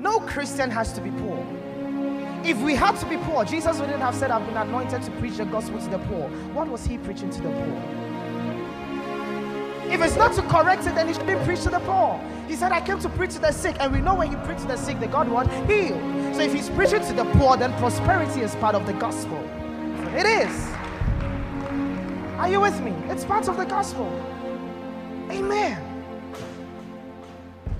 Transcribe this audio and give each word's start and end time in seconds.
No 0.00 0.18
Christian 0.20 0.70
has 0.70 0.92
to 0.94 1.00
be 1.00 1.10
poor. 1.10 1.46
If 2.42 2.58
we 2.62 2.74
had 2.74 2.96
to 3.00 3.06
be 3.06 3.18
poor, 3.18 3.44
Jesus 3.44 3.78
wouldn't 3.78 4.00
have 4.00 4.14
said, 4.14 4.30
I've 4.30 4.46
been 4.46 4.56
anointed 4.56 5.02
to 5.02 5.10
preach 5.12 5.36
the 5.36 5.44
gospel 5.44 5.78
to 5.78 5.88
the 5.90 5.98
poor. 5.98 6.28
What 6.54 6.68
was 6.68 6.86
he 6.86 6.96
preaching 6.96 7.28
to 7.30 7.40
the 7.42 7.50
poor? 7.50 8.00
If 9.92 10.00
it's 10.00 10.16
not 10.16 10.34
to 10.36 10.42
correct 10.42 10.86
it, 10.86 10.94
then 10.94 11.08
he 11.08 11.14
shouldn't 11.14 11.44
preach 11.44 11.62
to 11.64 11.70
the 11.70 11.80
poor. 11.80 12.18
He 12.48 12.56
said, 12.56 12.72
I 12.72 12.80
came 12.80 12.98
to 13.00 13.08
preach 13.10 13.34
to 13.34 13.40
the 13.40 13.52
sick. 13.52 13.76
And 13.78 13.92
we 13.92 14.00
know 14.00 14.14
when 14.14 14.30
he 14.30 14.36
preached 14.46 14.62
to 14.62 14.68
the 14.68 14.76
sick, 14.76 14.98
the 15.00 15.06
God 15.06 15.28
what? 15.28 15.46
Heal. 15.68 15.98
So 16.34 16.40
if 16.40 16.54
he's 16.54 16.70
preaching 16.70 17.04
to 17.06 17.12
the 17.12 17.24
poor, 17.32 17.56
then 17.58 17.72
prosperity 17.74 18.40
is 18.40 18.54
part 18.56 18.74
of 18.74 18.86
the 18.86 18.94
gospel. 18.94 19.38
It 20.16 20.24
is. 20.24 20.70
Are 22.38 22.48
you 22.48 22.60
with 22.60 22.80
me? 22.80 22.92
It's 23.08 23.24
part 23.24 23.48
of 23.48 23.56
the 23.58 23.66
gospel. 23.66 24.06
Amen. 25.30 25.76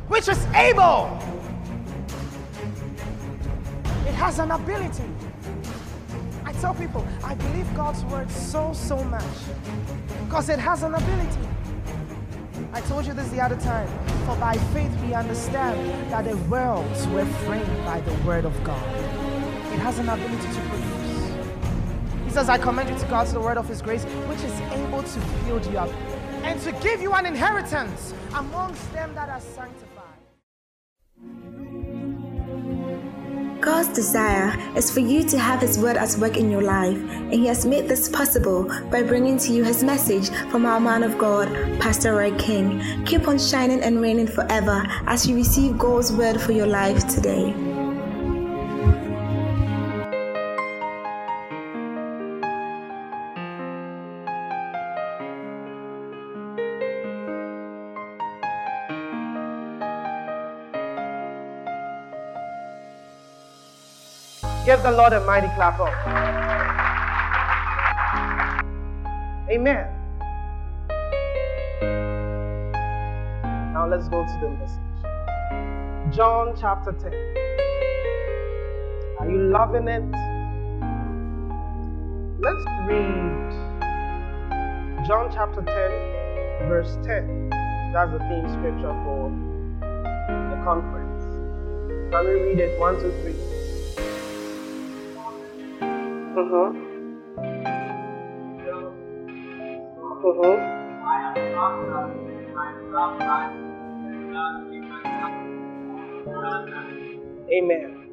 Which 0.09 0.29
is 0.29 0.45
able. 0.55 1.19
Has 4.21 4.39
an 4.39 4.51
ability. 4.51 5.03
I 6.45 6.53
tell 6.53 6.75
people, 6.75 7.07
I 7.25 7.35
believe 7.35 7.75
God's 7.75 8.05
word 8.05 8.31
so, 8.31 8.73
so 8.75 9.03
much 9.05 9.25
because 10.25 10.51
it 10.51 10.59
has 10.59 10.83
an 10.83 10.95
ability. 10.95 11.49
I 12.75 12.83
told 12.83 13.07
you 13.07 13.15
this 13.15 13.29
the 13.31 13.41
other 13.41 13.57
time. 13.57 13.89
For 14.27 14.37
by 14.37 14.59
faith 14.75 14.93
we 15.01 15.15
understand 15.15 16.13
that 16.13 16.27
the 16.27 16.37
worlds 16.49 17.07
were 17.09 17.25
framed 17.47 17.85
by 17.87 18.03
the 18.03 18.13
word 18.25 18.45
of 18.45 18.53
God. 18.63 18.87
It 19.73 19.79
has 19.79 19.99
an 19.99 20.11
ability 20.11 20.37
to 20.37 20.61
produce. 20.69 22.25
He 22.27 22.31
says, 22.31 22.51
I 22.51 22.59
commend 22.59 22.91
you 22.91 22.99
to 22.99 23.07
God 23.07 23.27
the 23.29 23.41
word 23.41 23.57
of 23.57 23.67
his 23.67 23.81
grace, 23.81 24.05
which 24.05 24.41
is 24.41 24.61
able 24.73 25.03
to 25.03 25.21
build 25.47 25.65
you 25.65 25.79
up 25.79 25.91
and 26.45 26.61
to 26.61 26.73
give 26.73 27.01
you 27.01 27.15
an 27.15 27.25
inheritance 27.25 28.13
amongst 28.35 28.93
them 28.93 29.15
that 29.15 29.31
are 29.31 29.41
sanctified. 29.41 29.90
God's 33.61 33.89
desire 33.89 34.59
is 34.75 34.91
for 34.91 35.01
you 35.01 35.23
to 35.25 35.39
have 35.39 35.61
His 35.61 35.79
word 35.79 35.99
at 35.99 36.17
work 36.17 36.39
in 36.39 36.51
your 36.51 36.63
life, 36.63 36.97
and 36.97 37.35
He 37.35 37.47
has 37.47 37.67
made 37.67 37.89
this 37.89 38.09
possible 38.09 38.65
by 38.91 39.03
bringing 39.03 39.39
to 39.39 39.53
you 39.53 39.65
His 39.65 39.85
message 39.85 40.31
from 40.51 40.65
our 40.65 40.81
man 40.81 41.03
of 41.03 41.19
God, 41.19 41.49
Pastor 41.79 42.15
Roy 42.15 42.35
King. 42.39 43.05
Keep 43.05 43.29
on 43.29 43.39
shining 43.39 43.83
and 43.83 44.01
reigning 44.01 44.27
forever 44.27 44.83
as 45.07 45.29
you 45.29 45.37
receive 45.37 45.79
God's 45.79 46.11
word 46.11 46.41
for 46.41 46.53
your 46.53 46.67
life 46.67 47.07
today. 47.07 47.70
Give 64.67 64.83
the 64.83 64.93
Lord 64.93 65.15
a 65.15 65.25
mighty 65.25 65.49
clap 65.55 65.81
of. 65.81 65.89
Amen. 69.51 69.89
Now 73.73 73.89
let's 73.89 74.07
go 74.09 74.23
to 74.23 74.39
the 74.43 74.51
message. 74.51 76.15
John 76.15 76.55
chapter 76.61 76.93
10. 76.93 77.15
Are 79.19 79.31
you 79.31 79.51
loving 79.51 79.89
it? 79.89 80.05
Let's 82.43 82.65
read 82.87 83.51
John 85.07 85.31
chapter 85.33 85.63
10, 85.63 86.69
verse 86.69 86.99
10. 87.07 87.49
That's 87.95 88.13
the 88.13 88.19
theme 88.29 88.47
scripture 88.51 88.95
for 89.05 89.31
the 89.81 90.61
conference. 90.65 91.25
Can 92.13 92.25
we 92.27 92.33
read 92.43 92.59
it? 92.61 92.79
One, 92.79 93.01
two, 93.01 93.11
three. 93.23 93.50
Uh-huh. 96.37 96.73
Uh-huh. 100.25 100.81
Amen. 107.53 108.11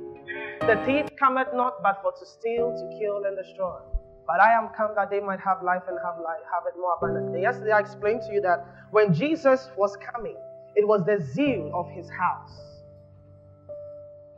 The 0.62 0.81
thief 0.86 1.16
cometh 1.19 1.50
not 1.53 1.84
but 1.84 2.02
for 2.02 2.12
to 2.12 2.25
steal, 2.25 2.72
to 2.74 3.00
kill, 3.00 3.24
and 3.25 3.38
destroy. 3.38 3.80
But 4.25 4.41
I 4.41 4.53
am 4.53 4.70
come 4.75 4.91
that 4.96 5.12
they 5.12 5.20
might 5.20 5.40
have 5.40 5.62
life 5.64 5.84
and 5.88 5.97
have 6.03 6.18
life, 6.18 6.41
have 6.52 6.64
it 6.68 6.80
more 6.80 6.96
abundantly. 6.97 7.41
Yesterday 7.44 7.72
I 7.72 7.80
explained 7.80 8.22
to 8.28 8.34
you 8.34 8.41
that 8.41 8.66
when 8.91 9.14
Jesus 9.14 9.70
was 9.78 9.96
coming, 10.14 10.38
it 10.75 10.88
was 10.88 11.06
the 11.06 11.24
zeal 11.24 11.72
of 11.74 11.88
his 11.91 12.09
house 12.09 12.81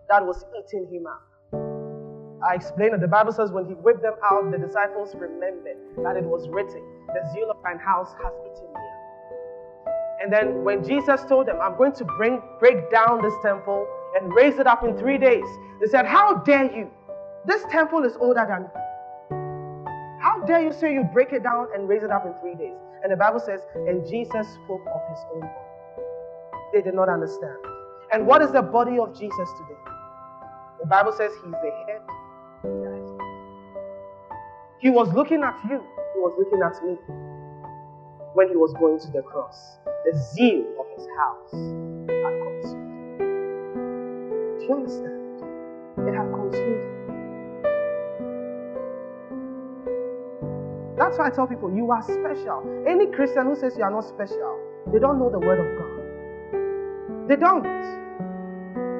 that 0.10 0.26
was 0.26 0.44
eating 0.60 0.88
him 0.92 1.08
up. 1.08 1.29
I 2.48 2.56
explained 2.56 2.94
that 2.94 3.02
the 3.02 3.08
Bible 3.08 3.34
says 3.34 3.52
when 3.52 3.66
he 3.66 3.74
whipped 3.74 4.02
them 4.02 4.14
out, 4.24 4.50
the 4.52 4.58
disciples 4.58 5.14
remembered 5.16 5.78
that 6.04 6.16
it 6.16 6.24
was 6.24 6.48
written, 6.50 6.82
The 7.08 7.30
zeal 7.34 7.52
of 7.52 7.58
thine 7.64 7.80
house 7.80 8.14
has 8.24 8.34
eaten 8.46 8.74
me. 8.74 8.80
And 10.24 10.32
then 10.32 10.64
when 10.64 10.84
Jesus 10.84 11.24
told 11.26 11.48
them, 11.48 11.60
I'm 11.62 11.78
going 11.78 11.94
to 11.94 12.06
bring 12.06 12.42
break 12.60 12.92
down 12.92 13.22
this 13.22 13.34
temple 13.42 13.88
and 14.20 14.34
raise 14.34 14.58
it 14.58 14.68
up 14.68 14.84
in 14.84 14.98
three 14.98 15.18
days, 15.18 15.46
they 15.82 15.88
said, 15.88 16.06
How 16.06 16.36
dare 16.36 16.72
you? 16.76 16.90
This 17.46 17.64
temple 17.72 18.04
is 18.04 18.16
older 18.20 18.46
than. 18.48 18.70
How 20.22 20.44
dare 20.46 20.62
you 20.62 20.74
say 20.74 20.94
you 20.94 21.04
break 21.14 21.32
it 21.34 21.44
down 21.44 21.68
and 21.74 21.88
raise 21.88 22.04
it 22.04 22.12
up 22.12 22.26
in 22.26 22.34
three 22.42 22.56
days? 22.56 22.78
And 23.04 23.12
the 23.12 23.16
Bible 23.16 23.40
says, 23.40 23.62
and 23.88 24.06
Jesus 24.06 24.46
spoke 24.66 24.84
of 24.94 25.02
his 25.10 25.20
own 25.34 25.42
body. 25.42 26.04
They 26.74 26.82
did 26.82 26.94
not 26.94 27.08
understand. 27.08 27.56
And 28.12 28.28
what 28.28 28.42
is 28.42 28.52
the 28.52 28.62
body 28.62 29.00
of 29.00 29.18
Jesus 29.18 29.50
today? 29.58 29.80
The 30.82 30.88
Bible 30.88 31.14
says 31.14 31.32
he's 31.44 31.52
the 31.52 31.72
head, 31.88 32.02
he 34.80 34.90
was 34.90 35.14
looking 35.14 35.44
at 35.44 35.56
you, 35.70 35.84
he 36.14 36.20
was 36.20 36.34
looking 36.40 36.62
at 36.62 36.82
me 36.86 36.96
when 38.34 38.48
he 38.48 38.56
was 38.56 38.74
going 38.80 39.00
to 39.00 39.12
the 39.12 39.22
cross. 39.22 39.78
The 40.06 40.18
zeal 40.34 40.66
of 40.80 40.86
his 40.96 41.08
house 41.18 41.52
had 41.52 42.36
consumed. 42.40 43.20
Do 44.60 44.66
you 44.66 44.74
understand? 44.76 45.20
It 46.08 46.16
had 46.16 46.32
consumed. 46.32 47.00
That's 50.98 51.18
why 51.18 51.28
I 51.28 51.30
tell 51.30 51.48
people 51.48 51.74
you 51.76 51.92
are 51.92 52.02
special. 52.02 52.64
Any 52.88 53.08
Christian 53.08 53.48
who 53.48 53.56
says 53.56 53.76
you 53.78 53.84
are 53.84 53.92
not 53.92 54.06
special, 54.06 54.60
they 54.94 55.00
don't 55.00 55.20
know 55.20 55.30
the 55.30 55.40
word 55.40 55.60
of 55.60 55.78
God. 55.78 57.28
They 57.28 57.36
don't. 57.36 57.64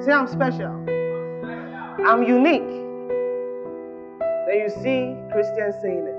Say, 0.04 0.12
I'm 0.12 0.26
special. 0.26 0.84
I'm 2.06 2.22
unique. 2.22 2.79
Then 4.50 4.58
you 4.62 4.68
see 4.68 5.14
Christians 5.30 5.76
saying 5.80 6.08
it. 6.10 6.18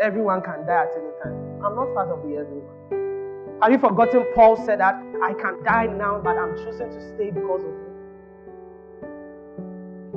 Everyone 0.00 0.40
can 0.40 0.64
die 0.64 0.84
at 0.84 0.90
any 0.94 1.10
time. 1.20 1.34
I'm 1.64 1.74
not 1.74 1.92
part 1.94 2.10
of 2.10 2.22
the 2.22 2.36
everyone. 2.36 3.58
Have 3.60 3.72
you 3.72 3.78
forgotten 3.78 4.24
Paul 4.36 4.54
said 4.64 4.78
that 4.78 4.94
I 5.20 5.32
can 5.34 5.64
die 5.64 5.86
now, 5.86 6.20
but 6.22 6.38
I'm 6.38 6.56
choosing 6.58 6.90
to 6.90 7.00
stay 7.08 7.32
because 7.32 7.64
of 7.64 7.70
you? 7.70 7.90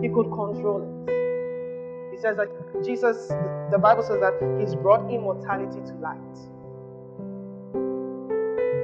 He 0.04 0.10
could 0.10 0.30
control 0.30 0.86
it. 0.86 2.14
He 2.14 2.22
says 2.22 2.38
that 2.38 2.50
Jesus, 2.86 3.30
the 3.72 3.80
Bible 3.82 4.04
says 4.04 4.20
that 4.20 4.36
He's 4.60 4.76
brought 4.76 5.10
immortality 5.12 5.82
to 5.88 5.94
light. 5.96 6.38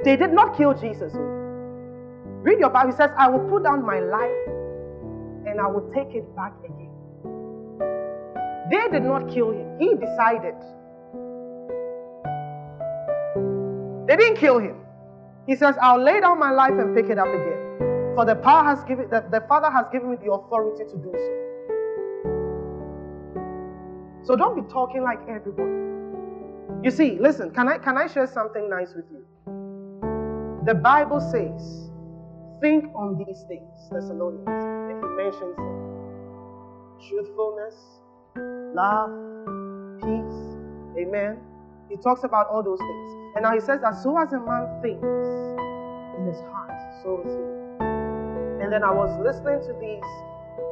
They 0.04 0.16
did 0.16 0.32
not 0.32 0.56
kill 0.56 0.74
Jesus. 0.74 1.12
Oh. 1.14 1.20
Read 2.42 2.58
your 2.58 2.70
Bible. 2.70 2.90
He 2.90 2.96
says, 2.96 3.12
I 3.16 3.28
will 3.28 3.48
put 3.48 3.62
down 3.62 3.86
my 3.86 4.00
life 4.00 4.48
and 5.46 5.60
I 5.60 5.68
will 5.68 5.88
take 5.94 6.16
it 6.16 6.34
back 6.34 6.52
again. 6.64 6.73
They 8.74 8.88
did 8.90 9.04
not 9.04 9.28
kill 9.28 9.52
him. 9.52 9.78
He 9.78 9.94
decided. 9.94 10.56
They 14.08 14.16
didn't 14.16 14.38
kill 14.38 14.58
him. 14.58 14.80
He 15.46 15.54
says, 15.54 15.76
I'll 15.80 16.02
lay 16.02 16.20
down 16.20 16.40
my 16.40 16.50
life 16.50 16.72
and 16.72 16.96
pick 16.96 17.08
it 17.08 17.16
up 17.16 17.28
again. 17.28 18.14
For 18.16 18.24
the 18.24 18.34
power 18.34 18.64
has 18.64 18.82
given 18.84 19.08
the, 19.10 19.24
the 19.30 19.42
Father 19.48 19.70
has 19.70 19.86
given 19.92 20.10
me 20.10 20.16
the 20.24 20.32
authority 20.32 20.84
to 20.90 20.96
do 20.96 21.12
so. 21.14 21.32
So 24.24 24.34
don't 24.34 24.56
be 24.56 24.62
talking 24.72 25.02
like 25.02 25.20
everybody. 25.28 25.70
You 26.82 26.90
see, 26.90 27.18
listen, 27.20 27.52
can 27.52 27.68
I 27.68 27.78
can 27.78 27.96
I 27.96 28.08
share 28.08 28.26
something 28.26 28.68
nice 28.68 28.92
with 28.94 29.04
you? 29.12 29.24
The 30.66 30.74
Bible 30.74 31.20
says, 31.20 31.90
think 32.60 32.92
on 32.96 33.18
these 33.18 33.44
things, 33.46 33.88
Thessalonians, 33.92 34.48
and 34.48 34.90
he 34.90 34.94
mentions 35.22 35.56
them. 35.56 35.74
Truthfulness, 37.08 37.74
love, 38.36 39.10
peace, 40.00 40.56
amen. 40.98 41.38
He 41.88 41.96
talks 41.96 42.24
about 42.24 42.48
all 42.48 42.62
those 42.62 42.78
things. 42.78 43.12
And 43.34 43.42
now 43.42 43.52
he 43.52 43.60
says 43.60 43.80
that 43.82 43.94
so 44.02 44.16
as 44.18 44.32
a 44.32 44.40
man 44.40 44.80
thinks 44.82 45.06
in 46.18 46.26
his 46.26 46.40
heart, 46.50 46.70
so 47.02 47.22
is 47.24 47.32
he. 47.32 47.54
And 48.64 48.72
then 48.72 48.82
I 48.82 48.90
was 48.92 49.10
listening 49.22 49.60
to 49.66 49.72
these 49.80 50.04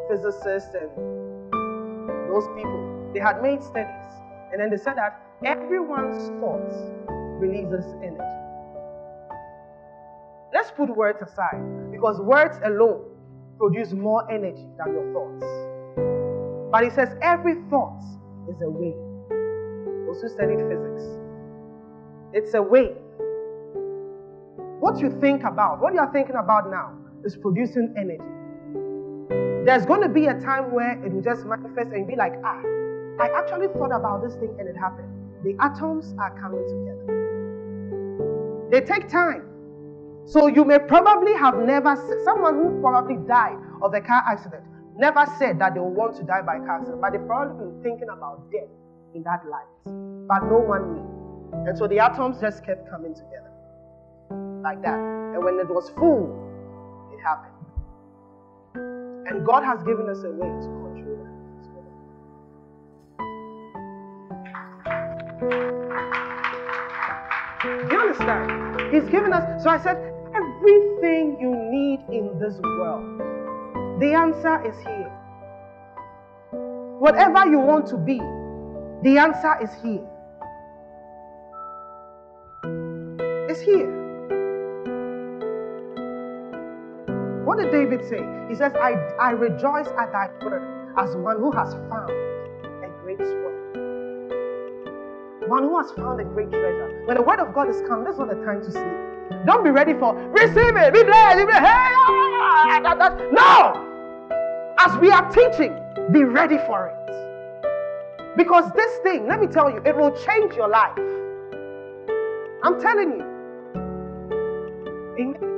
physicists 0.08 0.74
and 0.74 0.90
those 2.28 2.48
people. 2.56 3.10
They 3.12 3.20
had 3.20 3.42
made 3.42 3.62
studies. 3.62 4.12
And 4.52 4.60
then 4.60 4.70
they 4.70 4.76
said 4.76 4.96
that 4.96 5.20
everyone's 5.44 6.28
thoughts 6.40 6.74
releases 7.40 7.84
energy. 8.02 8.42
Let's 10.52 10.70
put 10.70 10.94
words 10.94 11.22
aside 11.22 11.90
because 11.90 12.20
words 12.20 12.58
alone 12.64 13.04
produce 13.58 13.92
more 13.92 14.30
energy 14.30 14.66
than 14.78 14.92
your 14.94 15.12
thoughts. 15.12 15.61
But 16.72 16.84
he 16.84 16.90
says 16.90 17.10
every 17.20 17.56
thought 17.68 18.00
is 18.48 18.56
a 18.62 18.70
wave. 18.70 18.96
Those 20.06 20.22
who 20.22 20.28
studied 20.30 20.58
physics, 20.70 21.02
it's 22.32 22.54
a 22.54 22.62
wave. 22.62 22.96
What 24.80 24.98
you 24.98 25.10
think 25.20 25.44
about, 25.44 25.82
what 25.82 25.92
you 25.92 26.00
are 26.00 26.10
thinking 26.10 26.36
about 26.36 26.70
now, 26.70 26.96
is 27.24 27.36
producing 27.36 27.94
energy. 27.96 28.24
There's 29.66 29.84
going 29.84 30.00
to 30.00 30.08
be 30.08 30.26
a 30.26 30.40
time 30.40 30.72
where 30.72 30.92
it 31.04 31.12
will 31.12 31.20
just 31.22 31.44
manifest 31.44 31.92
and 31.92 32.08
be 32.08 32.16
like, 32.16 32.32
ah, 32.42 32.62
I 33.20 33.28
actually 33.36 33.68
thought 33.68 33.92
about 33.92 34.22
this 34.24 34.34
thing 34.36 34.56
and 34.58 34.66
it 34.66 34.74
happened. 34.74 35.12
The 35.44 35.54
atoms 35.60 36.14
are 36.18 36.30
coming 36.40 36.66
together. 36.66 37.06
They 38.70 38.80
take 38.80 39.08
time. 39.10 39.44
So 40.24 40.46
you 40.46 40.64
may 40.64 40.78
probably 40.78 41.34
have 41.34 41.58
never, 41.58 41.94
seen 41.96 42.24
someone 42.24 42.54
who 42.54 42.80
probably 42.80 43.16
died 43.28 43.58
of 43.82 43.92
a 43.92 44.00
car 44.00 44.22
accident, 44.26 44.64
never 44.96 45.26
said 45.38 45.58
that 45.60 45.74
they 45.74 45.80
want 45.80 46.16
to 46.16 46.22
die 46.22 46.42
by 46.42 46.58
cancer, 46.58 46.96
but 46.96 47.12
they've 47.12 47.26
probably 47.26 47.64
been 47.64 47.82
thinking 47.82 48.08
about 48.08 48.50
death 48.50 48.68
in 49.14 49.22
that 49.24 49.44
light. 49.46 49.66
But 50.28 50.44
no 50.44 50.58
one 50.58 50.94
knew. 50.94 51.12
And 51.66 51.76
so 51.76 51.86
the 51.86 51.98
atoms 51.98 52.40
just 52.40 52.64
kept 52.64 52.88
coming 52.90 53.14
together. 53.14 53.50
Like 54.62 54.80
that. 54.82 54.98
And 54.98 55.44
when 55.44 55.58
it 55.58 55.68
was 55.68 55.90
full, 55.90 56.38
it 57.12 57.20
happened. 57.20 57.52
And 59.28 59.44
God 59.46 59.62
has 59.64 59.82
given 59.82 60.08
us 60.08 60.22
a 60.24 60.30
way 60.30 60.48
to 60.48 60.68
control 60.82 61.18
that. 61.22 61.42
You 67.90 67.98
understand? 67.98 68.94
He's 68.94 69.08
given 69.10 69.32
us. 69.32 69.62
So 69.62 69.70
I 69.70 69.78
said, 69.78 69.96
everything 70.34 71.38
you 71.40 71.54
need 71.54 72.00
in 72.10 72.38
this 72.38 72.58
world, 72.60 73.31
the 74.02 74.14
answer 74.14 74.66
is 74.66 74.76
here. 74.82 75.12
Whatever 76.98 77.46
you 77.46 77.60
want 77.60 77.86
to 77.86 77.96
be, 77.96 78.18
the 79.08 79.16
answer 79.18 79.54
is 79.62 79.70
here. 79.80 80.02
It's 83.48 83.60
here. 83.60 83.86
What 87.44 87.58
did 87.58 87.70
David 87.70 88.02
say? 88.08 88.18
He 88.48 88.56
says, 88.56 88.72
I, 88.74 88.94
I 89.20 89.30
rejoice 89.30 89.86
at 89.86 90.10
thy 90.10 90.30
word 90.44 90.94
as 90.98 91.14
one 91.14 91.38
who 91.38 91.52
has 91.52 91.74
found 91.88 92.10
a 92.10 92.88
great 93.02 93.18
spoil. 93.18 93.52
One 95.48 95.62
who 95.62 95.78
has 95.78 95.92
found 95.92 96.20
a 96.20 96.24
great 96.24 96.50
treasure. 96.50 97.04
When 97.06 97.16
the 97.16 97.22
word 97.22 97.38
of 97.38 97.54
God 97.54 97.68
is 97.68 97.80
come, 97.86 98.02
that's 98.02 98.18
not 98.18 98.28
the 98.28 98.44
time 98.44 98.62
to 98.62 98.70
sleep. 98.72 99.46
Don't 99.46 99.62
be 99.62 99.70
ready 99.70 99.94
for 99.94 100.14
receive 100.14 100.76
it, 100.76 100.92
be 100.92 101.04
blessed, 101.04 101.38
be 101.38 101.44
blessed. 101.44 101.62
Hey, 101.62 101.94
ah, 101.94 102.80
that, 102.82 102.98
that. 102.98 103.32
No! 103.32 103.81
As 104.84 104.98
we 104.98 105.10
are 105.10 105.30
teaching, 105.30 105.72
be 106.12 106.24
ready 106.24 106.58
for 106.66 106.88
it. 106.88 108.36
Because 108.36 108.70
this 108.74 108.98
thing, 108.98 109.28
let 109.28 109.40
me 109.40 109.46
tell 109.46 109.70
you, 109.70 109.80
it 109.84 109.96
will 109.96 110.10
change 110.26 110.54
your 110.54 110.68
life. 110.68 110.98
I'm 112.64 112.80
telling 112.80 113.10
you. 113.12 113.22
Amen 115.20 115.52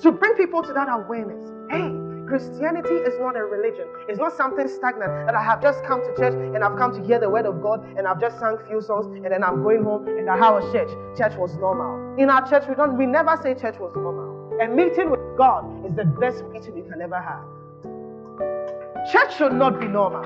to 0.00 0.12
bring 0.12 0.34
people 0.34 0.62
to 0.62 0.72
that 0.72 0.88
awareness. 0.88 1.50
Hey, 1.70 1.90
Christianity 2.28 2.94
is 2.94 3.14
not 3.18 3.36
a 3.36 3.44
religion. 3.44 3.86
It's 4.08 4.18
not 4.18 4.36
something 4.36 4.68
stagnant 4.68 5.26
that 5.26 5.34
I 5.34 5.42
have 5.42 5.62
just 5.62 5.82
come 5.84 6.00
to 6.02 6.14
church 6.16 6.34
and 6.34 6.62
I've 6.62 6.76
come 6.76 6.92
to 6.94 7.02
hear 7.04 7.18
the 7.18 7.30
word 7.30 7.46
of 7.46 7.62
God 7.62 7.84
and 7.96 8.06
I've 8.06 8.20
just 8.20 8.38
sung 8.38 8.58
few 8.68 8.80
songs 8.80 9.06
and 9.06 9.24
then 9.24 9.42
I'm 9.42 9.62
going 9.62 9.84
home 9.84 10.06
and 10.08 10.28
I 10.28 10.36
have 10.36 10.62
a 10.62 10.72
church. 10.72 10.90
Church 11.16 11.36
was 11.36 11.56
normal. 11.56 12.14
In 12.18 12.30
our 12.30 12.46
church, 12.48 12.64
we 12.68 12.74
don't 12.74 12.98
we 12.98 13.06
never 13.06 13.38
say 13.42 13.54
church 13.54 13.78
was 13.78 13.92
normal. 13.94 14.52
A 14.60 14.68
meeting 14.68 15.10
with 15.10 15.20
God 15.36 15.64
is 15.86 15.94
the 15.94 16.04
best 16.04 16.44
meeting 16.46 16.76
you 16.76 16.84
can 16.84 17.00
ever 17.00 17.20
have. 17.20 17.44
Church 19.10 19.36
should 19.36 19.52
not 19.52 19.78
be 19.78 19.86
normal. 19.86 20.24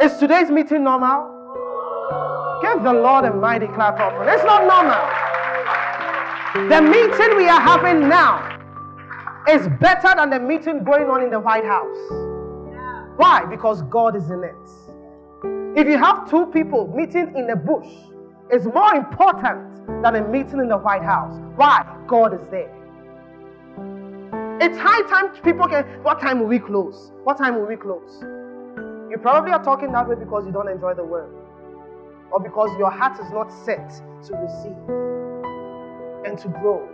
Is 0.00 0.16
today's 0.16 0.50
meeting 0.50 0.84
normal? 0.84 1.28
Give 2.62 2.82
the 2.82 2.92
Lord 2.92 3.26
a 3.26 3.34
mighty 3.34 3.66
clap 3.66 4.00
offering. 4.00 4.28
It's 4.30 4.42
not 4.44 4.66
normal. 4.66 5.02
The 6.68 6.80
meeting 6.80 7.36
we 7.36 7.46
are 7.48 7.60
having 7.60 8.08
now 8.08 8.48
is 9.50 9.68
better 9.80 10.14
than 10.16 10.30
the 10.30 10.40
meeting 10.40 10.82
going 10.82 11.10
on 11.10 11.22
in 11.22 11.30
the 11.30 11.40
White 11.40 11.64
House. 11.64 11.98
Why? 13.18 13.44
Because 13.50 13.82
God 13.82 14.16
is 14.16 14.30
in 14.30 14.42
it. 14.44 15.78
If 15.78 15.86
you 15.86 15.98
have 15.98 16.30
two 16.30 16.46
people 16.46 16.86
meeting 16.96 17.36
in 17.36 17.46
the 17.46 17.56
bush, 17.56 17.88
it's 18.50 18.64
more 18.64 18.94
important 18.94 20.02
than 20.02 20.16
a 20.16 20.26
meeting 20.28 20.60
in 20.60 20.68
the 20.68 20.78
White 20.78 21.02
House. 21.02 21.38
Why? 21.56 21.84
God 22.06 22.32
is 22.32 22.40
there. 22.50 22.81
It's 24.62 24.78
high 24.78 25.02
time 25.08 25.34
people 25.42 25.66
can. 25.66 25.84
What 26.04 26.20
time 26.20 26.38
will 26.38 26.46
we 26.46 26.60
close? 26.60 27.10
What 27.24 27.36
time 27.36 27.56
will 27.56 27.66
we 27.66 27.74
close? 27.74 28.22
You 29.10 29.18
probably 29.20 29.50
are 29.50 29.62
talking 29.62 29.90
that 29.90 30.08
way 30.08 30.14
because 30.14 30.46
you 30.46 30.52
don't 30.52 30.68
enjoy 30.68 30.94
the 30.94 31.04
word, 31.04 31.34
or 32.30 32.38
because 32.38 32.70
your 32.78 32.88
heart 32.88 33.18
is 33.18 33.28
not 33.32 33.50
set 33.64 33.90
to 33.90 34.34
receive 34.36 34.78
and 36.24 36.38
to 36.38 36.48
grow. 36.62 36.88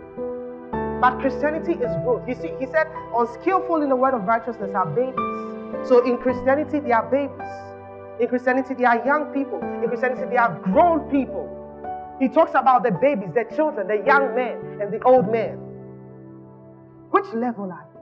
But 0.99 1.19
Christianity 1.19 1.73
is 1.73 1.95
growth. 2.03 2.27
You 2.27 2.33
see, 2.33 2.51
he 2.59 2.65
said, 2.65 2.87
unskillful 3.15 3.83
in 3.83 3.89
the 3.89 3.95
word 3.95 4.15
of 4.15 4.23
righteousness 4.23 4.73
are 4.73 4.87
babies. 4.87 5.87
So 5.87 6.03
in 6.03 6.17
Christianity, 6.17 6.79
they 6.79 6.91
are 6.91 7.05
babies. 7.05 7.53
In 8.19 8.27
Christianity, 8.29 8.73
they 8.73 8.85
are 8.85 9.05
young 9.05 9.31
people. 9.31 9.61
In 9.61 9.87
Christianity, 9.89 10.25
they 10.27 10.37
are 10.37 10.57
grown 10.63 11.07
people. 11.11 11.45
He 12.19 12.29
talks 12.29 12.51
about 12.55 12.81
the 12.81 12.91
babies, 12.91 13.29
the 13.35 13.45
children, 13.55 13.87
the 13.87 14.03
young 14.03 14.33
men, 14.33 14.81
and 14.81 14.91
the 14.91 15.01
old 15.03 15.31
men. 15.31 15.68
Which 17.11 17.25
level 17.33 17.71
are 17.71 17.85
you? 17.93 17.99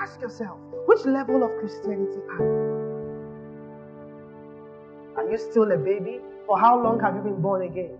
Ask 0.00 0.20
yourself, 0.20 0.58
which 0.86 1.04
level 1.04 1.42
of 1.42 1.50
Christianity 1.58 2.20
are 2.30 2.44
you? 2.44 2.72
Are 5.16 5.30
you 5.30 5.38
still 5.38 5.70
a 5.72 5.76
baby? 5.76 6.20
For 6.46 6.58
how 6.58 6.82
long 6.82 7.00
have 7.00 7.14
you 7.16 7.22
been 7.22 7.40
born 7.40 7.62
again? 7.62 7.98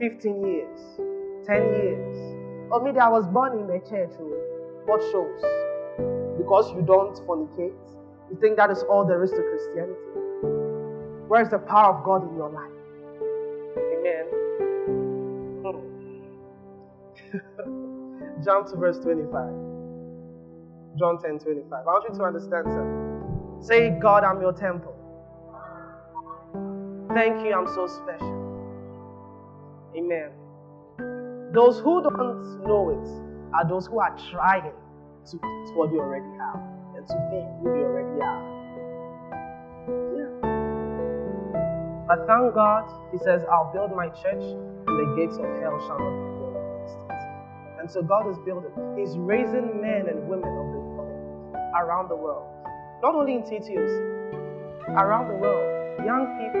15 0.00 0.46
years, 0.46 0.80
10 1.46 1.62
years. 1.74 2.16
Or 2.70 2.82
maybe 2.82 2.98
I 2.98 3.08
was 3.08 3.26
born 3.26 3.58
in 3.58 3.70
a 3.70 3.80
church. 3.80 4.12
Oh, 4.20 4.32
what 4.86 5.02
shows? 5.12 5.42
Because 6.38 6.72
you 6.72 6.82
don't 6.82 7.14
fornicate, 7.26 7.74
you 8.30 8.38
think 8.40 8.56
that 8.56 8.70
is 8.70 8.82
all 8.84 9.04
there 9.04 9.22
is 9.22 9.30
to 9.30 9.42
Christianity. 9.42 9.94
Where 11.28 11.42
is 11.42 11.50
the 11.50 11.58
power 11.58 11.94
of 11.94 12.04
God 12.04 12.28
in 12.28 12.34
your 12.36 12.48
life? 12.48 12.72
Amen. 13.76 14.47
Jump 18.48 18.66
to 18.68 18.76
verse 18.76 18.96
25. 19.00 19.28
John 20.98 21.20
10 21.20 21.38
25. 21.38 21.70
I 21.70 21.84
want 21.84 22.04
you 22.08 22.16
to 22.18 22.24
understand 22.24 22.64
something. 22.64 23.60
Say, 23.60 23.90
God, 24.00 24.24
I'm 24.24 24.40
your 24.40 24.54
temple. 24.54 24.96
Thank 27.12 27.44
you, 27.44 27.52
I'm 27.52 27.66
so 27.74 27.86
special. 27.86 28.56
Amen. 29.94 30.30
Those 31.52 31.80
who 31.80 32.02
don't 32.02 32.64
know 32.64 32.88
it 32.88 33.06
are 33.54 33.68
those 33.68 33.86
who 33.86 33.98
are 34.00 34.16
trying 34.30 34.72
to 35.26 35.36
get 35.36 35.76
what 35.76 35.92
you 35.92 36.00
already 36.00 36.32
have 36.38 36.56
and 36.96 37.06
to 37.06 37.14
be 37.28 37.44
who 37.60 37.68
you 37.76 37.84
already 37.84 38.22
are. 38.22 38.42
Yeah. 40.16 40.56
But 42.08 42.26
thank 42.26 42.54
God, 42.54 42.88
He 43.12 43.18
says, 43.18 43.42
I'll 43.52 43.70
build 43.74 43.94
my 43.94 44.08
church 44.08 44.40
and 44.40 44.86
the 44.86 45.14
gates 45.18 45.36
of 45.36 45.44
hell 45.60 45.78
shall 45.86 45.98
not. 45.98 46.37
And 47.88 47.94
so 47.94 48.02
God 48.02 48.28
is 48.28 48.36
building. 48.44 48.68
He's 48.98 49.16
raising 49.16 49.80
men 49.80 50.08
and 50.12 50.28
women 50.28 50.44
of 50.44 50.66
the 50.76 50.78
world 50.92 51.56
around 51.74 52.10
the 52.10 52.16
world. 52.16 52.44
Not 53.00 53.14
only 53.14 53.32
in 53.32 53.40
TTOs, 53.40 54.84
around 54.90 55.28
the 55.28 55.34
world. 55.40 56.04
Young 56.04 56.28
people. 56.36 56.60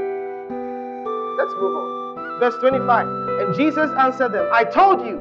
Let's 1.36 1.52
move 1.60 1.76
on. 1.76 2.40
Verse 2.40 2.54
25. 2.60 3.06
And 3.44 3.54
Jesus 3.54 3.90
answered 3.98 4.32
them, 4.32 4.48
I 4.54 4.64
told 4.64 5.04
you, 5.04 5.20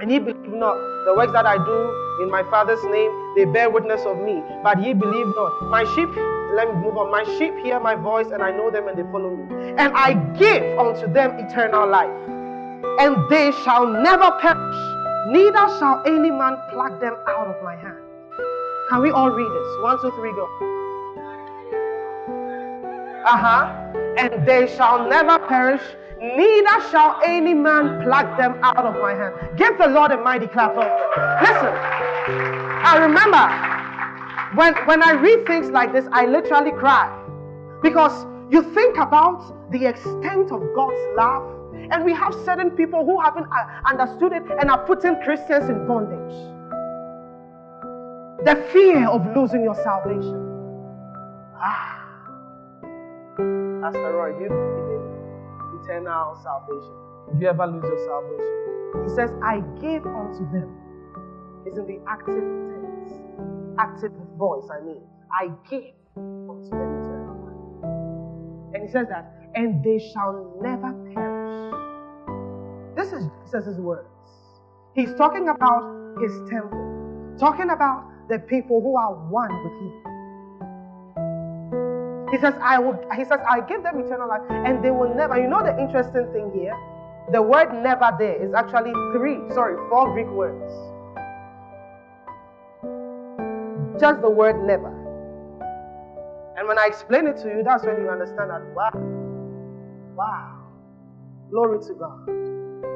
and 0.00 0.10
ye 0.10 0.18
believe 0.18 0.48
not. 0.48 0.80
The 1.04 1.12
works 1.14 1.34
that 1.34 1.44
I 1.44 1.58
do 1.58 2.22
in 2.24 2.30
my 2.30 2.42
Father's 2.48 2.82
name, 2.84 3.12
they 3.36 3.44
bear 3.44 3.68
witness 3.68 4.00
of 4.06 4.16
me, 4.16 4.42
but 4.62 4.82
ye 4.82 4.94
believe 4.94 5.26
not. 5.36 5.68
My 5.68 5.84
sheep, 5.94 6.08
let 6.56 6.72
me 6.72 6.80
move 6.80 6.96
on. 6.96 7.10
My 7.10 7.24
sheep 7.36 7.52
hear 7.62 7.78
my 7.78 7.96
voice, 7.96 8.28
and 8.32 8.42
I 8.42 8.50
know 8.50 8.70
them, 8.70 8.88
and 8.88 8.96
they 8.96 9.04
follow 9.12 9.36
me. 9.36 9.74
And 9.76 9.92
I 9.94 10.14
give 10.38 10.78
unto 10.78 11.12
them 11.12 11.32
eternal 11.38 11.86
life, 11.86 12.16
and 12.98 13.28
they 13.28 13.52
shall 13.62 13.86
never 13.86 14.30
perish, 14.40 14.87
neither 15.32 15.68
shall 15.78 16.02
any 16.06 16.30
man 16.30 16.56
pluck 16.70 17.00
them 17.00 17.14
out 17.28 17.46
of 17.46 17.62
my 17.62 17.76
hand. 17.76 17.98
Can 18.88 19.02
we 19.02 19.10
all 19.10 19.30
read 19.30 19.50
this? 19.50 19.82
One, 19.82 20.00
two, 20.00 20.10
three, 20.16 20.32
go. 20.32 20.48
Uh 23.26 23.36
huh. 23.36 23.92
And 24.16 24.46
they 24.46 24.66
shall 24.74 25.08
never 25.08 25.38
perish, 25.46 25.82
neither 26.18 26.90
shall 26.90 27.20
any 27.24 27.52
man 27.52 28.02
pluck 28.02 28.38
them 28.38 28.58
out 28.62 28.84
of 28.84 28.94
my 28.94 29.12
hand. 29.12 29.34
Give 29.58 29.76
the 29.76 29.88
Lord 29.88 30.12
a 30.12 30.16
mighty 30.16 30.46
clap 30.46 30.70
of 30.70 30.88
Listen, 31.42 31.74
I 32.84 32.96
remember 32.98 33.78
when, 34.56 34.74
when 34.86 35.02
I 35.02 35.12
read 35.12 35.46
things 35.46 35.68
like 35.70 35.92
this, 35.92 36.06
I 36.10 36.24
literally 36.24 36.72
cry. 36.72 37.14
Because 37.82 38.26
you 38.50 38.62
think 38.74 38.96
about 38.96 39.70
the 39.70 39.84
extent 39.84 40.50
of 40.50 40.62
God's 40.74 41.16
love 41.16 41.57
And 41.90 42.04
we 42.04 42.12
have 42.12 42.34
certain 42.44 42.70
people 42.72 43.04
who 43.04 43.20
haven't 43.20 43.46
uh, 43.46 43.66
understood 43.86 44.32
it 44.32 44.42
and 44.60 44.70
are 44.70 44.84
putting 44.86 45.20
Christians 45.22 45.68
in 45.68 45.86
bondage. 45.86 46.34
The 48.44 48.56
fear 48.72 49.08
of 49.08 49.26
losing 49.34 49.62
your 49.62 49.74
salvation. 49.74 50.36
Ah. 51.56 51.98
Pastor 53.80 54.12
Roy, 54.12 54.30
you 54.40 54.48
believe 54.48 54.88
in 54.90 55.80
eternal 55.82 56.38
salvation? 56.42 56.94
Did 57.32 57.42
you 57.42 57.48
ever 57.48 57.66
lose 57.66 57.84
your 57.84 57.98
salvation? 58.06 58.68
He 59.04 59.14
says, 59.14 59.30
I 59.42 59.60
gave 59.80 60.06
unto 60.06 60.50
them. 60.50 60.74
It's 61.66 61.78
in 61.78 61.86
the 61.86 62.00
active 62.08 62.42
tense, 62.42 63.12
active 63.78 64.12
voice, 64.36 64.68
I 64.70 64.80
mean. 64.84 65.02
I 65.32 65.50
gave 65.68 65.94
unto 66.16 66.70
them 66.70 67.02
eternal 67.02 67.36
life. 67.44 68.74
And 68.74 68.82
he 68.86 68.90
says 68.90 69.06
that, 69.10 69.37
and 69.54 69.82
they 69.82 69.98
shall 69.98 70.56
never 70.60 70.92
perish. 71.14 71.74
This 72.96 73.12
is 73.12 73.24
Jesus' 73.44 73.78
words. 73.78 74.08
He's 74.94 75.14
talking 75.14 75.48
about 75.48 76.16
his 76.20 76.32
temple, 76.50 77.36
talking 77.38 77.70
about 77.70 78.04
the 78.28 78.38
people 78.40 78.80
who 78.80 78.96
are 78.96 79.14
one 79.14 79.50
with 79.64 79.72
him. 79.72 79.92
He 82.30 82.38
says, 82.38 82.54
I 82.60 82.78
will, 82.78 82.98
he 83.16 83.24
says, 83.24 83.40
I 83.48 83.60
give 83.60 83.82
them 83.82 84.00
eternal 84.00 84.28
life, 84.28 84.42
and 84.50 84.84
they 84.84 84.90
will 84.90 85.14
never. 85.14 85.40
You 85.40 85.48
know 85.48 85.62
the 85.62 85.78
interesting 85.80 86.30
thing 86.32 86.52
here? 86.52 86.76
The 87.32 87.40
word 87.40 87.72
never 87.82 88.10
there 88.18 88.42
is 88.42 88.52
actually 88.54 88.92
three, 89.12 89.38
sorry, 89.54 89.76
four 89.88 90.12
Greek 90.12 90.28
words. 90.28 90.72
Just 94.00 94.20
the 94.20 94.30
word 94.30 94.62
never. 94.64 94.92
And 96.56 96.66
when 96.66 96.78
I 96.78 96.86
explain 96.86 97.26
it 97.26 97.36
to 97.38 97.48
you, 97.48 97.62
that's 97.62 97.84
when 97.84 97.96
you 98.02 98.08
understand 98.08 98.50
that, 98.50 98.62
wow, 98.74 98.90
wow, 100.18 100.66
glory 101.48 101.78
to 101.78 101.94
God. 101.94 102.28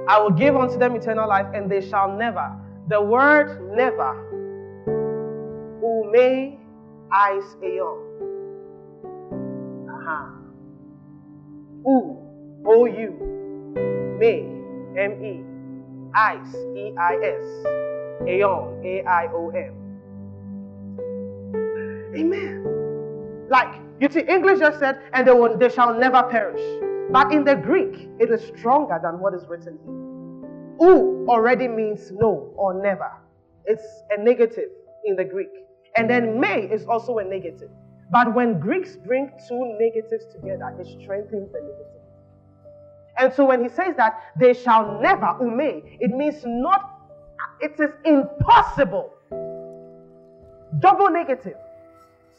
I 0.08 0.20
will 0.20 0.32
give 0.32 0.56
unto 0.56 0.76
them 0.76 0.96
eternal 0.96 1.28
life, 1.28 1.46
and 1.54 1.70
they 1.70 1.80
shall 1.88 2.16
never. 2.16 2.52
The 2.88 3.00
word 3.00 3.76
never, 3.76 4.12
ume 5.80 6.58
eis 7.12 7.44
eon. 7.62 7.98
Aha. 9.88 10.34
U, 11.86 12.18
O 12.66 12.86
U, 12.86 13.10
me, 14.18 14.42
M 14.98 15.24
E, 15.24 15.44
Eis, 16.14 16.54
E 16.76 16.92
I 16.98 17.14
S, 17.22 18.26
Aeon, 18.26 18.82
A 18.84 19.04
I 19.06 19.26
O 19.32 19.50
N. 19.50 19.78
Amen. 22.16 23.46
Like, 23.48 23.80
you 24.00 24.08
see, 24.10 24.22
English 24.28 24.58
just 24.58 24.80
said, 24.80 24.98
and 25.12 25.26
they, 25.26 25.32
will, 25.32 25.56
they 25.56 25.68
shall 25.68 25.94
never 25.94 26.24
perish. 26.24 26.60
But 27.10 27.32
in 27.32 27.44
the 27.44 27.56
Greek, 27.56 28.08
it 28.20 28.30
is 28.30 28.42
stronger 28.56 28.98
than 29.02 29.18
what 29.18 29.34
is 29.34 29.46
written 29.48 29.78
here. 29.84 30.88
U 30.88 31.26
already 31.28 31.68
means 31.68 32.10
no 32.12 32.52
or 32.56 32.82
never. 32.82 33.10
It's 33.66 33.84
a 34.10 34.22
negative 34.22 34.70
in 35.04 35.16
the 35.16 35.24
Greek. 35.24 35.50
And 35.96 36.08
then 36.08 36.40
may 36.40 36.62
is 36.62 36.86
also 36.86 37.18
a 37.18 37.24
negative. 37.24 37.70
But 38.10 38.34
when 38.34 38.58
Greeks 38.58 38.96
bring 38.96 39.30
two 39.48 39.76
negatives 39.78 40.26
together, 40.32 40.74
it 40.78 40.86
strengthens 41.02 41.52
the 41.52 41.60
negative. 41.60 42.02
And 43.18 43.32
so 43.32 43.44
when 43.44 43.62
he 43.62 43.68
says 43.68 43.94
that 43.96 44.20
they 44.38 44.54
shall 44.54 45.00
never, 45.00 45.36
ume, 45.40 45.82
it 46.00 46.10
means 46.10 46.42
not, 46.44 46.98
it 47.60 47.78
is 47.78 47.90
impossible. 48.04 49.10
Double 50.80 51.10
negative. 51.10 51.56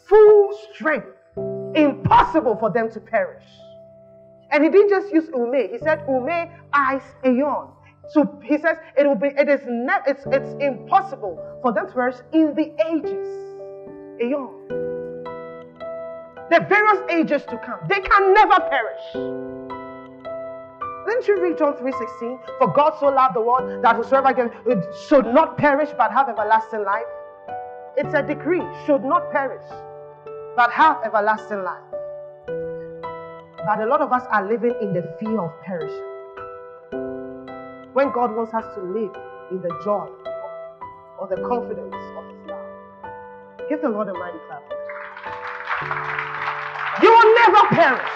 Full 0.07 0.57
strength. 0.73 1.07
Impossible 1.75 2.55
for 2.57 2.71
them 2.71 2.91
to 2.91 2.99
perish. 2.99 3.45
And 4.53 4.63
he 4.63 4.69
didn't 4.69 4.89
just 4.89 5.11
use 5.11 5.27
ume, 5.33 5.71
he 5.71 5.79
said 5.79 6.05
ume 6.07 6.47
eis 6.73 7.01
aeon. 7.25 7.69
So 8.09 8.39
he 8.43 8.59
says 8.59 8.77
it 8.95 9.07
will 9.07 9.15
be 9.15 9.29
it 9.29 9.49
is 9.49 9.61
not 9.65 10.03
it's 10.07 10.23
it's 10.27 10.53
impossible 10.61 11.39
for 11.63 11.73
them 11.73 11.87
to 11.87 11.93
perish 11.93 12.17
in 12.33 12.53
the 12.53 12.71
ages. 12.85 13.27
Aeon. 14.21 14.49
The 16.51 16.59
various 16.69 17.01
ages 17.09 17.41
to 17.49 17.57
come. 17.65 17.79
They 17.89 17.99
can 17.99 18.33
never 18.35 18.59
perish. 18.69 19.13
Didn't 21.07 21.27
you 21.27 21.41
read 21.41 21.57
John 21.57 21.73
3:16? 21.73 22.39
For 22.59 22.67
God 22.67 22.93
so 22.99 23.07
loved 23.07 23.35
the 23.35 23.41
world 23.41 23.83
that 23.83 23.95
whosoever 23.95 24.33
can, 24.33 24.51
should 25.07 25.25
not 25.25 25.57
perish 25.57 25.89
but 25.97 26.11
have 26.11 26.29
everlasting 26.29 26.83
life. 26.83 27.09
It's 27.97 28.13
a 28.13 28.21
decree, 28.21 28.61
should 28.85 29.03
not 29.03 29.31
perish 29.31 29.65
but 30.55 30.71
have 30.71 30.97
everlasting 31.03 31.63
life. 31.63 31.92
But 33.65 33.79
a 33.79 33.85
lot 33.85 34.01
of 34.01 34.11
us 34.11 34.23
are 34.29 34.45
living 34.45 34.75
in 34.81 34.93
the 34.93 35.03
fear 35.19 35.39
of 35.39 35.51
perishing. 35.63 36.09
When 37.93 38.11
God 38.11 38.35
wants 38.35 38.53
us 38.53 38.65
to 38.75 38.81
live 38.81 39.15
in 39.51 39.61
the 39.61 39.69
joy 39.85 40.09
or 41.17 41.27
the 41.29 41.37
confidence 41.47 41.95
of 41.95 42.25
His 42.27 42.49
love. 42.49 43.69
Give 43.69 43.81
the 43.81 43.87
Lord 43.87 44.09
a 44.09 44.13
mighty 44.13 44.37
clap. 44.47 44.63
You 47.01 47.09
will 47.09 47.35
never 47.35 47.67
perish. 47.69 48.11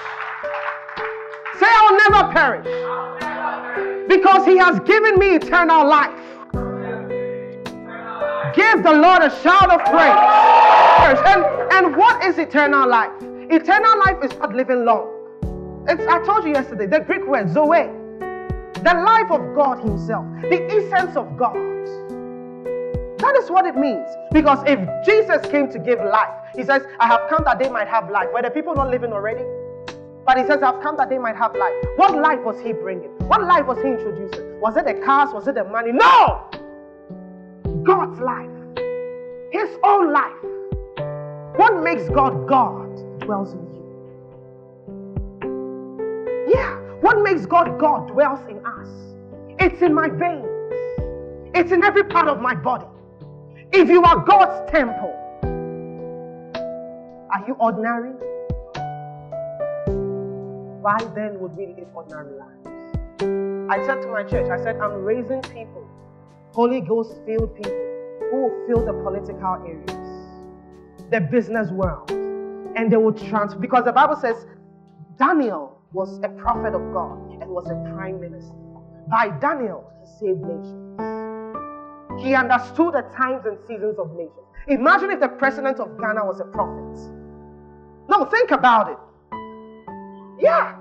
Say, 1.59 1.67
I'll 1.69 1.97
never 2.09 2.33
perish. 2.33 4.07
Because 4.09 4.45
He 4.45 4.57
has 4.57 4.81
given 4.81 5.17
me 5.17 5.35
eternal 5.35 5.87
life. 5.87 6.11
Give 8.53 8.83
the 8.83 8.93
Lord 8.93 9.21
a 9.21 9.29
shout 9.41 9.71
of 9.71 9.79
praise. 9.85 11.19
And, 11.25 11.45
and 11.71 11.95
what 11.95 12.21
is 12.25 12.37
eternal 12.37 12.89
life? 12.89 13.11
Eternal 13.49 13.97
life 13.99 14.17
is 14.23 14.37
not 14.39 14.53
living 14.53 14.83
long. 14.83 15.16
It's, 15.89 16.05
I 16.05 16.21
told 16.25 16.43
you 16.43 16.51
yesterday, 16.51 16.85
the 16.85 16.99
Greek 16.99 17.25
word, 17.25 17.49
zoe, 17.49 17.87
the 18.83 18.93
life 19.05 19.31
of 19.31 19.55
God 19.55 19.79
Himself, 19.79 20.25
the 20.41 20.61
essence 20.69 21.15
of 21.15 21.37
God. 21.37 21.55
That 23.19 23.35
is 23.41 23.49
what 23.49 23.65
it 23.65 23.75
means. 23.75 24.07
Because 24.33 24.59
if 24.67 24.79
Jesus 25.05 25.49
came 25.49 25.71
to 25.71 25.79
give 25.79 25.99
life, 25.99 26.33
He 26.55 26.63
says, 26.63 26.83
I 26.99 27.07
have 27.07 27.29
come 27.29 27.43
that 27.45 27.59
they 27.59 27.69
might 27.69 27.87
have 27.87 28.09
life. 28.11 28.27
Were 28.33 28.41
the 28.41 28.49
people 28.49 28.75
not 28.75 28.89
living 28.89 29.13
already? 29.13 29.43
But 30.25 30.37
He 30.37 30.45
says, 30.45 30.61
I've 30.61 30.81
come 30.83 30.97
that 30.97 31.09
they 31.09 31.17
might 31.17 31.37
have 31.37 31.55
life. 31.55 31.73
What 31.95 32.15
life 32.19 32.43
was 32.43 32.59
He 32.59 32.73
bringing? 32.73 33.09
What 33.27 33.43
life 33.43 33.65
was 33.65 33.77
He 33.77 33.87
introducing? 33.87 34.59
Was 34.59 34.75
it 34.75 34.85
the 34.85 34.95
cars? 35.05 35.33
Was 35.33 35.47
it 35.47 35.55
the 35.55 35.63
money? 35.63 35.91
No! 35.93 36.49
God's 37.83 38.19
life, 38.19 38.49
His 39.53 39.69
own 39.83 40.11
life. 40.11 40.35
What 41.55 41.81
makes 41.81 42.09
God 42.09 42.45
God 42.47 43.19
dwells 43.21 43.53
in 43.53 43.66
what 47.07 47.23
makes 47.23 47.45
God 47.45 47.79
God 47.79 48.09
dwells 48.09 48.45
in 48.49 48.57
us. 48.65 48.89
It's 49.59 49.81
in 49.81 49.93
my 49.93 50.09
veins, 50.09 50.45
it's 51.55 51.71
in 51.71 51.81
every 51.81 52.03
part 52.03 52.27
of 52.27 52.41
my 52.41 52.53
body. 52.53 52.85
If 53.71 53.87
you 53.87 54.03
are 54.03 54.25
God's 54.25 54.69
temple, 54.69 55.13
are 57.31 57.47
you 57.47 57.55
ordinary? 57.61 58.11
Why 60.81 60.97
then 61.15 61.39
would 61.39 61.55
we 61.55 61.67
live 61.67 61.87
ordinary 61.95 62.33
lives? 62.37 63.71
I 63.71 63.85
said 63.85 64.01
to 64.01 64.09
my 64.09 64.23
church, 64.23 64.49
I 64.51 64.61
said, 64.61 64.75
I'm 64.75 65.05
raising 65.05 65.41
people, 65.43 65.87
Holy 66.51 66.81
Ghost 66.81 67.21
filled 67.25 67.55
people, 67.55 68.27
who 68.31 68.41
will 68.41 68.67
fill 68.67 68.85
the 68.85 68.91
political 68.91 69.63
areas, 69.65 71.09
the 71.09 71.21
business 71.21 71.71
world, 71.71 72.11
and 72.11 72.91
they 72.91 72.97
will 72.97 73.13
transfer. 73.13 73.59
Because 73.59 73.85
the 73.85 73.93
Bible 73.93 74.17
says 74.17 74.45
Daniel 75.17 75.76
was 75.93 76.19
a 76.23 76.29
prophet 76.29 76.73
of 76.75 76.93
God 76.93 77.41
and 77.41 77.49
was 77.49 77.65
a 77.69 77.75
prime 77.93 78.19
minister. 78.19 78.53
By 79.09 79.29
Daniel, 79.39 79.89
he 80.01 80.05
saved 80.19 80.41
nations. 80.41 80.83
He 82.21 82.33
understood 82.33 82.93
the 82.93 83.03
times 83.15 83.45
and 83.45 83.57
seasons 83.67 83.97
of 83.99 84.11
nations. 84.11 84.47
Imagine 84.67 85.11
if 85.11 85.19
the 85.19 85.29
president 85.29 85.79
of 85.79 85.97
Ghana 85.97 86.25
was 86.25 86.39
a 86.39 86.45
prophet. 86.45 86.99
No, 88.09 88.25
think 88.25 88.51
about 88.51 88.89
it. 88.91 88.97
Yeah. 90.43 90.75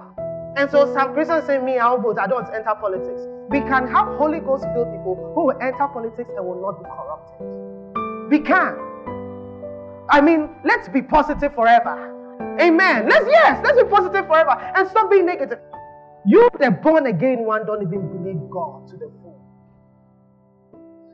And 0.57 0.71
so 0.71 0.93
some 0.95 1.13
Christians 1.13 1.47
say, 1.47 1.59
Me, 1.59 1.79
I'll 1.79 2.01
vote. 2.01 2.19
I 2.19 2.27
don't 2.27 2.49
enter 2.55 2.75
politics. 2.81 3.23
We 3.51 3.61
can 3.61 3.87
have 3.89 4.07
Holy 4.17 4.41
Ghost 4.41 4.65
filled 4.75 4.91
people 4.91 5.33
who 5.35 5.47
will 5.47 5.59
enter 5.61 5.87
politics 5.87 6.31
and 6.35 6.45
will 6.45 6.61
not 6.61 6.83
be 6.83 6.89
corrupted. 6.89 8.31
We 8.31 8.41
can. 8.41 8.77
I 10.09 10.21
mean, 10.21 10.49
let's 10.65 10.89
be 10.89 11.03
positive 11.03 11.55
forever. 11.55 12.16
Amen. 12.61 13.09
Let's 13.09 13.27
yes, 13.29 13.61
let's 13.65 13.83
be 13.83 13.89
positive 13.89 14.27
forever 14.27 14.51
and 14.51 14.89
stop 14.89 15.11
being 15.11 15.27
negative. 15.27 15.59
You, 16.25 16.49
the 16.59 16.71
born 16.71 17.07
again 17.07 17.45
one, 17.45 17.67
don't 17.67 17.83
even 17.83 18.09
believe 18.09 18.51
God 18.51 18.89
to 18.89 18.97
the 18.97 19.11
full. 19.23 19.41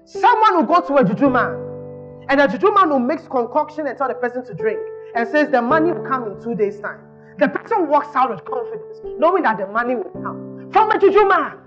Someone 0.04 0.56
will 0.56 0.64
go 0.64 0.80
to 0.86 0.96
a 0.96 1.04
juju 1.04 1.28
man, 1.28 2.26
and 2.28 2.40
a 2.40 2.48
juju 2.48 2.72
man 2.72 2.88
will 2.88 2.98
mix 2.98 3.26
concoction 3.28 3.86
and 3.86 3.96
tell 3.98 4.08
the 4.08 4.14
person 4.14 4.44
to 4.46 4.54
drink, 4.54 4.80
and 5.14 5.28
says 5.28 5.50
the 5.50 5.60
money 5.60 5.92
will 5.92 6.04
come 6.08 6.24
in 6.30 6.42
two 6.42 6.54
days' 6.54 6.80
time. 6.80 7.00
The 7.38 7.48
person 7.48 7.88
walks 7.88 8.14
out 8.16 8.30
with 8.30 8.44
confidence, 8.44 9.00
knowing 9.18 9.42
that 9.42 9.58
the 9.58 9.66
money 9.66 9.96
will 9.96 10.10
come 10.22 10.70
from 10.72 10.90
a 10.90 10.98
juju 10.98 11.26
man. 11.28 11.58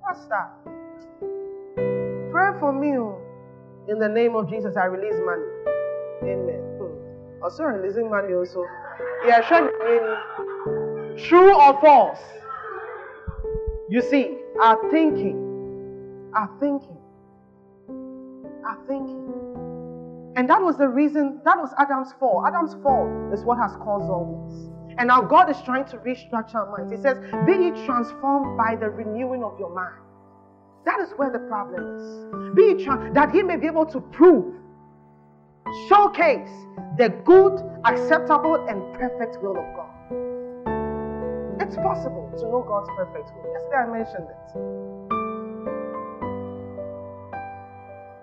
What's 0.00 0.26
that? 0.26 0.50
Pray 2.30 2.58
for 2.60 2.72
me. 2.72 2.96
Oh. 2.96 3.20
In 3.88 3.98
the 3.98 4.08
name 4.08 4.36
of 4.36 4.48
Jesus, 4.48 4.76
I 4.76 4.84
release 4.84 5.18
money. 5.24 5.46
Amen. 6.22 6.69
Also 7.42 7.64
releasing 7.64 8.10
money 8.10 8.34
also. 8.34 8.64
Yeah, 9.26 9.46
sure. 9.46 9.70
True 11.16 11.54
or 11.54 11.80
false? 11.80 12.18
You 13.88 14.00
see, 14.02 14.36
our 14.62 14.78
thinking, 14.90 16.30
our 16.34 16.48
thinking, 16.60 16.96
our 18.64 18.78
thinking. 18.86 19.26
And 20.36 20.48
that 20.48 20.62
was 20.62 20.76
the 20.76 20.88
reason, 20.88 21.40
that 21.44 21.56
was 21.56 21.70
Adam's 21.78 22.12
fall. 22.20 22.44
Adam's 22.46 22.74
fall 22.82 23.30
is 23.32 23.42
what 23.42 23.58
has 23.58 23.72
caused 23.76 24.08
all 24.08 24.46
this. 24.48 24.96
And 24.98 25.08
now 25.08 25.22
God 25.22 25.50
is 25.50 25.60
trying 25.62 25.86
to 25.86 25.96
restructure 25.98 26.56
our 26.56 26.76
minds. 26.76 26.92
He 26.92 26.98
says, 26.98 27.18
Be 27.46 27.52
ye 27.52 27.86
transformed 27.86 28.56
by 28.56 28.76
the 28.76 28.90
renewing 28.90 29.42
of 29.42 29.58
your 29.58 29.74
mind. 29.74 29.96
That 30.84 31.00
is 31.00 31.10
where 31.16 31.30
the 31.30 31.40
problem 31.40 31.96
is. 31.96 32.54
Be 32.54 32.62
ye 32.62 32.84
tra- 32.84 33.10
that 33.12 33.32
He 33.32 33.42
may 33.42 33.56
be 33.56 33.66
able 33.66 33.86
to 33.86 34.00
prove, 34.00 34.54
showcase 35.88 36.50
the 36.98 37.08
good, 37.24 37.60
acceptable, 37.84 38.66
and 38.68 38.82
perfect 38.94 39.42
will 39.42 39.56
of 39.56 39.64
God. 39.74 39.90
It's 41.60 41.76
possible 41.76 42.30
to 42.38 42.44
know 42.44 42.64
God's 42.66 42.88
perfect 42.96 43.30
will. 43.34 43.52
Yesterday 43.52 43.76
I 43.76 43.86
mentioned 43.86 44.26
it. 44.28 44.80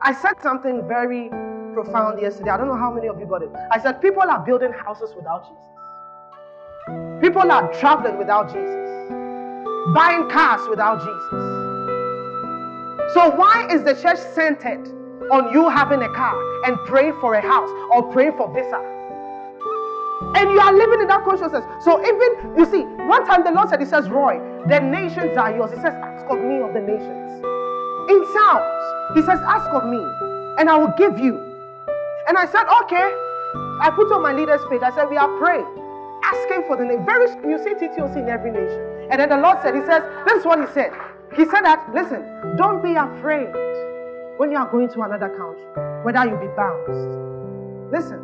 I 0.02 0.14
said 0.14 0.42
something 0.42 0.88
very 0.88 1.30
profound 1.74 2.22
yesterday. 2.22 2.50
I 2.50 2.58
don't 2.58 2.68
know 2.68 2.78
how 2.78 2.92
many 2.92 3.08
of 3.08 3.20
you 3.20 3.26
got 3.26 3.44
it. 3.44 3.52
I 3.72 3.80
said, 3.80 4.02
People 4.02 4.24
are 4.24 4.40
building 4.46 4.74
houses 4.74 5.14
without 5.16 5.44
Jesus. 5.44 5.64
People 7.22 7.52
are 7.52 7.72
traveling 7.74 8.18
without 8.18 8.48
Jesus. 8.48 9.12
Buying 9.94 10.30
cars 10.30 10.68
without 10.70 11.00
Jesus. 11.00 11.30
So, 13.14 13.30
why 13.36 13.68
is 13.72 13.84
the 13.84 13.94
church 13.96 14.20
centered 14.36 14.88
on 15.32 15.52
you 15.54 15.70
having 15.70 16.02
a 16.02 16.10
car 16.10 16.36
and 16.66 16.78
praying 16.86 17.16
for 17.20 17.36
a 17.36 17.42
house 17.42 17.70
or 17.92 18.04
praying 18.12 18.36
for 18.38 18.52
visa? 18.54 18.80
And 20.36 20.52
you 20.52 20.60
are 20.60 20.74
living 20.74 21.02
in 21.02 21.08
that 21.08 21.24
consciousness. 21.24 21.64
So 21.84 22.02
even 22.02 22.58
you 22.58 22.66
see, 22.66 22.84
one 23.06 23.26
time 23.26 23.44
the 23.44 23.52
Lord 23.52 23.70
said, 23.70 23.80
He 23.80 23.86
says, 23.86 24.10
Roy, 24.10 24.40
the 24.68 24.80
nations 24.80 25.38
are 25.38 25.54
yours. 25.56 25.72
He 25.72 25.78
says, 25.78 25.94
Ask 25.94 26.26
of 26.30 26.40
me 26.40 26.60
of 26.60 26.74
the 26.74 26.82
nations. 26.82 27.46
In 28.10 28.20
Psalms, 28.34 28.84
He 29.16 29.22
says, 29.22 29.40
Ask 29.46 29.70
of 29.74 29.86
me, 29.86 30.02
and 30.58 30.70
I 30.70 30.78
will 30.78 30.94
give 30.98 31.20
you. 31.20 31.38
And 32.28 32.38
I 32.38 32.46
said, 32.46 32.66
Okay. 32.84 33.08
I 33.80 33.92
put 33.96 34.12
on 34.12 34.24
my 34.24 34.34
leaders 34.34 34.62
page. 34.70 34.82
I 34.82 34.92
said, 34.94 35.10
We 35.10 35.18
are 35.18 35.30
praying, 35.38 35.68
asking 36.24 36.66
for 36.66 36.76
the 36.76 36.84
name. 36.84 37.06
Very 37.06 37.30
you 37.48 37.58
see 37.62 37.76
TTOC 37.76 38.18
in 38.18 38.28
every 38.28 38.52
nation. 38.52 39.08
And 39.12 39.22
then 39.22 39.30
the 39.30 39.38
Lord 39.38 39.60
said, 39.62 39.76
He 39.76 39.82
says, 39.86 40.02
This 40.26 40.40
is 40.40 40.46
what 40.46 40.60
He 40.60 40.68
said. 40.74 40.92
He 41.36 41.46
said 41.46 41.62
that, 41.62 41.84
listen, 41.94 42.24
don't 42.58 42.82
be 42.82 42.96
afraid 42.96 43.52
when 44.38 44.52
you 44.52 44.58
are 44.58 44.70
going 44.72 44.90
to 44.90 45.02
another 45.02 45.30
country, 45.30 45.66
whether 46.04 46.26
you 46.26 46.38
be 46.38 46.48
bounced. 46.56 47.12
Listen, 47.92 48.22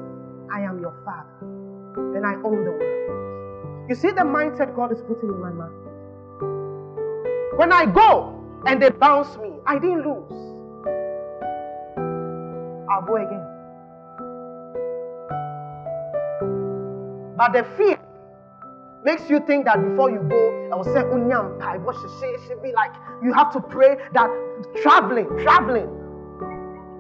I 0.52 0.62
am 0.62 0.80
your 0.80 0.96
father 1.06 1.34
then 2.14 2.26
I 2.26 2.36
own 2.44 2.64
the 2.64 2.72
world. 2.72 3.90
You 3.90 3.96
see 3.96 4.10
the 4.10 4.22
mindset 4.22 4.76
God 4.76 4.92
is 4.92 5.02
putting 5.08 5.30
in 5.30 5.40
my 5.40 5.52
mind. 5.52 5.74
When 7.58 7.72
I 7.72 7.86
go 7.86 8.40
and 8.66 8.82
they 8.82 8.90
bounce 8.90 9.36
me, 9.38 9.52
I 9.66 9.78
didn't 9.78 10.06
lose. 10.06 10.32
I'll 12.90 13.02
go 13.06 13.16
again. 13.18 13.50
But 17.38 17.54
the 17.54 17.66
fear 17.78 18.00
makes 19.04 19.30
you 19.30 19.40
think 19.46 19.66
that 19.66 19.82
before 19.82 20.10
you 20.10 20.20
go, 20.30 20.70
I 20.72 20.76
will 20.76 20.84
say, 20.86 21.02
what 21.04 21.96
should 21.96 22.10
she 22.12 22.20
say? 22.20 22.28
It 22.28 22.42
should 22.48 22.64
be 22.64 22.72
like? 22.72 22.92
You 23.22 23.34
have 23.34 23.52
to 23.54 23.60
pray 23.60 23.98
that 24.14 24.30
traveling, 24.82 25.28
traveling. 25.44 26.03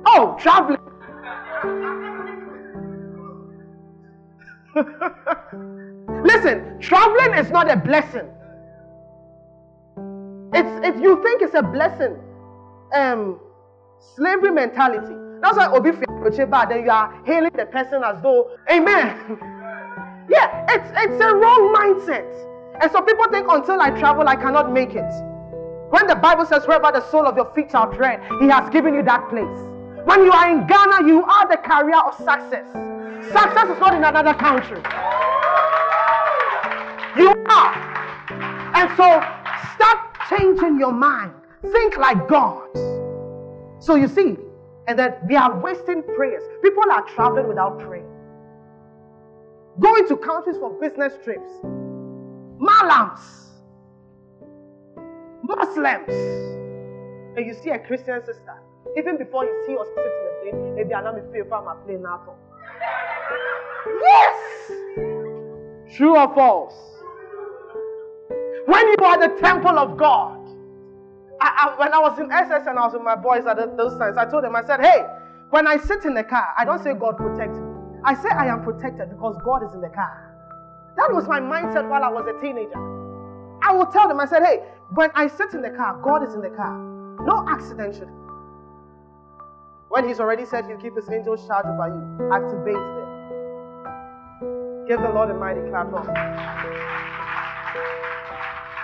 Oh, 0.05 0.35
traveling. 0.39 0.79
Listen, 6.23 6.79
traveling 6.79 7.33
is 7.35 7.49
not 7.51 7.69
a 7.71 7.75
blessing. 7.75 8.27
It's 10.53 10.85
if 10.85 11.01
you 11.01 11.21
think 11.23 11.41
it's 11.41 11.53
a 11.55 11.61
blessing, 11.61 12.17
um, 12.93 13.39
slavery 14.15 14.51
mentality. 14.51 15.15
That's 15.41 15.57
why 15.57 15.67
Obi 15.67 15.91
bad. 15.91 16.69
Then 16.69 16.83
you 16.85 16.91
are 16.91 17.13
hailing 17.25 17.51
the 17.55 17.65
person 17.65 18.03
as 18.03 18.21
though, 18.21 18.51
Amen. 18.71 19.17
yeah, 20.29 20.65
it's 20.69 20.89
it's 20.95 21.23
a 21.23 21.35
wrong 21.35 21.73
mindset. 21.75 22.29
And 22.81 22.91
so 22.91 23.01
people 23.01 23.25
think 23.31 23.47
until 23.49 23.79
I 23.79 23.91
travel, 23.91 24.27
I 24.27 24.35
cannot 24.35 24.71
make 24.71 24.95
it. 24.95 25.11
When 25.89 26.07
the 26.07 26.15
Bible 26.15 26.45
says, 26.45 26.65
wherever 26.65 26.91
the 26.91 27.07
sole 27.11 27.27
of 27.27 27.35
your 27.35 27.53
feet 27.53 27.75
are 27.75 27.93
tread, 27.93 28.21
He 28.39 28.47
has 28.47 28.69
given 28.71 28.95
you 28.95 29.03
that 29.03 29.29
place. 29.29 29.72
When 30.05 30.25
you 30.25 30.31
are 30.31 30.49
in 30.51 30.67
Ghana, 30.67 31.07
you 31.07 31.23
are 31.23 31.47
the 31.47 31.57
carrier 31.57 31.95
of 31.95 32.15
success. 32.15 32.67
Success 33.27 33.69
is 33.69 33.79
not 33.79 33.93
in 33.93 34.03
another 34.03 34.33
country. 34.33 34.77
You 37.17 37.29
are. 37.49 37.73
And 38.75 38.89
so 38.97 39.21
start 39.75 39.99
changing 40.29 40.77
your 40.79 40.91
mind. 40.91 41.33
Think 41.61 41.97
like 41.97 42.27
God. 42.27 42.67
So 43.79 43.95
you 43.95 44.07
see, 44.07 44.35
and 44.87 44.99
that 44.99 45.25
we 45.27 45.35
are 45.37 45.57
wasting 45.59 46.03
prayers. 46.03 46.43
People 46.61 46.83
are 46.91 47.03
traveling 47.15 47.47
without 47.47 47.79
praying. 47.79 48.07
Going 49.79 50.07
to 50.09 50.17
countries 50.17 50.57
for 50.57 50.71
business 50.81 51.13
trips. 51.23 51.49
Malams. 52.59 53.21
Muslims. 55.43 56.13
And 57.37 57.45
you 57.45 57.53
see 57.53 57.69
a 57.69 57.79
Christian 57.79 58.23
sister. 58.25 58.61
Even 58.97 59.17
before 59.17 59.45
you 59.45 59.63
see 59.65 59.75
us 59.75 59.87
sit 59.95 60.05
in 60.05 60.23
the 60.25 60.33
plane, 60.41 60.75
maybe 60.75 60.93
I'm 60.93 61.03
not 61.03 61.15
feel 61.31 61.45
from 61.45 61.65
my 61.65 61.75
plane 61.85 62.03
now. 62.03 62.21
Yes! 64.01 64.71
True 65.95 66.17
or 66.17 66.33
false? 66.33 66.75
When 68.65 68.87
you 68.87 68.95
are 69.03 69.19
the 69.19 69.35
temple 69.41 69.77
of 69.77 69.97
God, 69.97 70.39
I, 71.41 71.75
I, 71.75 71.79
when 71.79 71.93
I 71.93 71.99
was 71.99 72.17
in 72.19 72.31
SS 72.31 72.67
and 72.67 72.79
I 72.79 72.85
was 72.85 72.93
with 72.93 73.01
my 73.01 73.15
boys 73.15 73.45
at 73.45 73.57
those 73.77 73.97
times, 73.97 74.17
I 74.17 74.25
told 74.29 74.43
them, 74.43 74.55
I 74.55 74.63
said, 74.63 74.79
hey, 74.79 75.05
when 75.49 75.67
I 75.67 75.77
sit 75.77 76.05
in 76.05 76.13
the 76.13 76.23
car, 76.23 76.47
I 76.57 76.63
don't 76.63 76.81
say 76.81 76.93
God 76.93 77.17
protect 77.17 77.53
me. 77.53 77.67
I 78.05 78.15
say 78.15 78.29
I 78.29 78.47
am 78.47 78.63
protected 78.63 79.09
because 79.09 79.37
God 79.43 79.63
is 79.63 79.73
in 79.73 79.81
the 79.81 79.89
car. 79.89 80.33
That 80.95 81.09
was 81.11 81.27
my 81.27 81.39
mindset 81.39 81.89
while 81.89 82.03
I 82.03 82.09
was 82.09 82.25
a 82.27 82.39
teenager. 82.41 82.77
I 83.63 83.73
will 83.73 83.87
tell 83.87 84.07
them, 84.07 84.19
I 84.19 84.25
said, 84.25 84.43
hey, 84.43 84.63
when 84.93 85.09
I 85.15 85.27
sit 85.27 85.53
in 85.53 85.61
the 85.61 85.71
car, 85.71 85.99
God 86.03 86.23
is 86.27 86.33
in 86.35 86.41
the 86.41 86.49
car. 86.49 86.77
No 87.25 87.45
accident 87.47 87.95
should. 87.95 88.09
When 89.93 90.07
He's 90.07 90.19
already 90.19 90.43
said 90.47 90.65
He'll 90.65 90.77
keep 90.77 90.95
His 90.95 91.07
angels 91.07 91.45
charge 91.45 91.67
over 91.67 91.87
you, 91.87 92.01
activate 92.33 92.73
them. 92.73 93.09
Give 94.87 94.99
the 94.99 95.09
Lord 95.09 95.29
a 95.29 95.35
mighty 95.35 95.61
clap 95.69 95.93
of. 95.93 96.09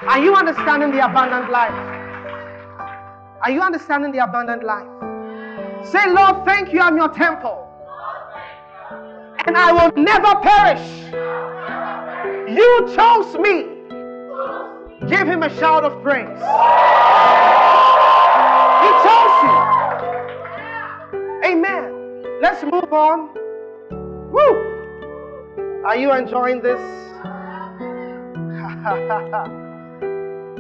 Are 0.08 0.20
you 0.20 0.36
understanding 0.36 0.92
the 0.92 1.04
abundant 1.04 1.50
life? 1.50 1.74
Are 3.42 3.50
you 3.50 3.60
understanding 3.60 4.12
the 4.12 4.24
abundant 4.24 4.64
life? 4.64 4.86
Say, 5.84 6.08
Lord, 6.14 6.46
thank 6.46 6.72
you, 6.72 6.80
I'm 6.80 6.96
your 6.96 7.10
temple. 7.10 7.68
And 9.48 9.58
I 9.58 9.72
will 9.72 9.92
never 9.98 10.36
perish. 10.44 11.10
You 12.56 12.88
chose 12.96 13.36
me. 13.40 13.66
Give 15.10 15.28
him 15.28 15.42
a 15.42 15.50
shout 15.58 15.84
of 15.84 16.04
praise. 16.04 16.28
He 18.86 18.90
chose 19.02 19.44
you. 19.44 19.69
Amen. 21.50 22.24
Let's 22.44 22.64
move 22.64 22.94
on. 22.94 23.34
Woo! 24.32 25.84
Are 25.84 25.96
you 25.98 26.14
enjoying 26.14 26.62
this? 26.62 26.80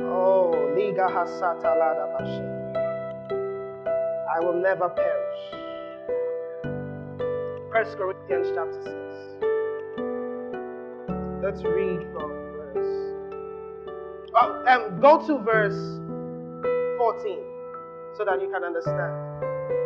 oh, 0.10 0.50
Liga 0.76 1.08
Hasata 1.14 1.78
Lada 1.78 2.06
I 4.36 4.40
will 4.40 4.60
never 4.60 4.90
perish. 4.90 5.42
First 7.72 7.96
Corinthians 7.96 8.48
chapter 8.56 8.82
6. 8.82 8.96
Let's 11.44 11.64
read 11.64 12.02
from 12.14 12.32
verse. 12.58 13.14
Oh, 14.34 14.64
um, 14.68 15.00
go 15.00 15.20
to 15.28 15.38
verse 15.44 16.00
14 16.98 17.44
so 18.18 18.26
that 18.26 18.42
you 18.42 18.50
can 18.50 18.64
understand. 18.64 19.29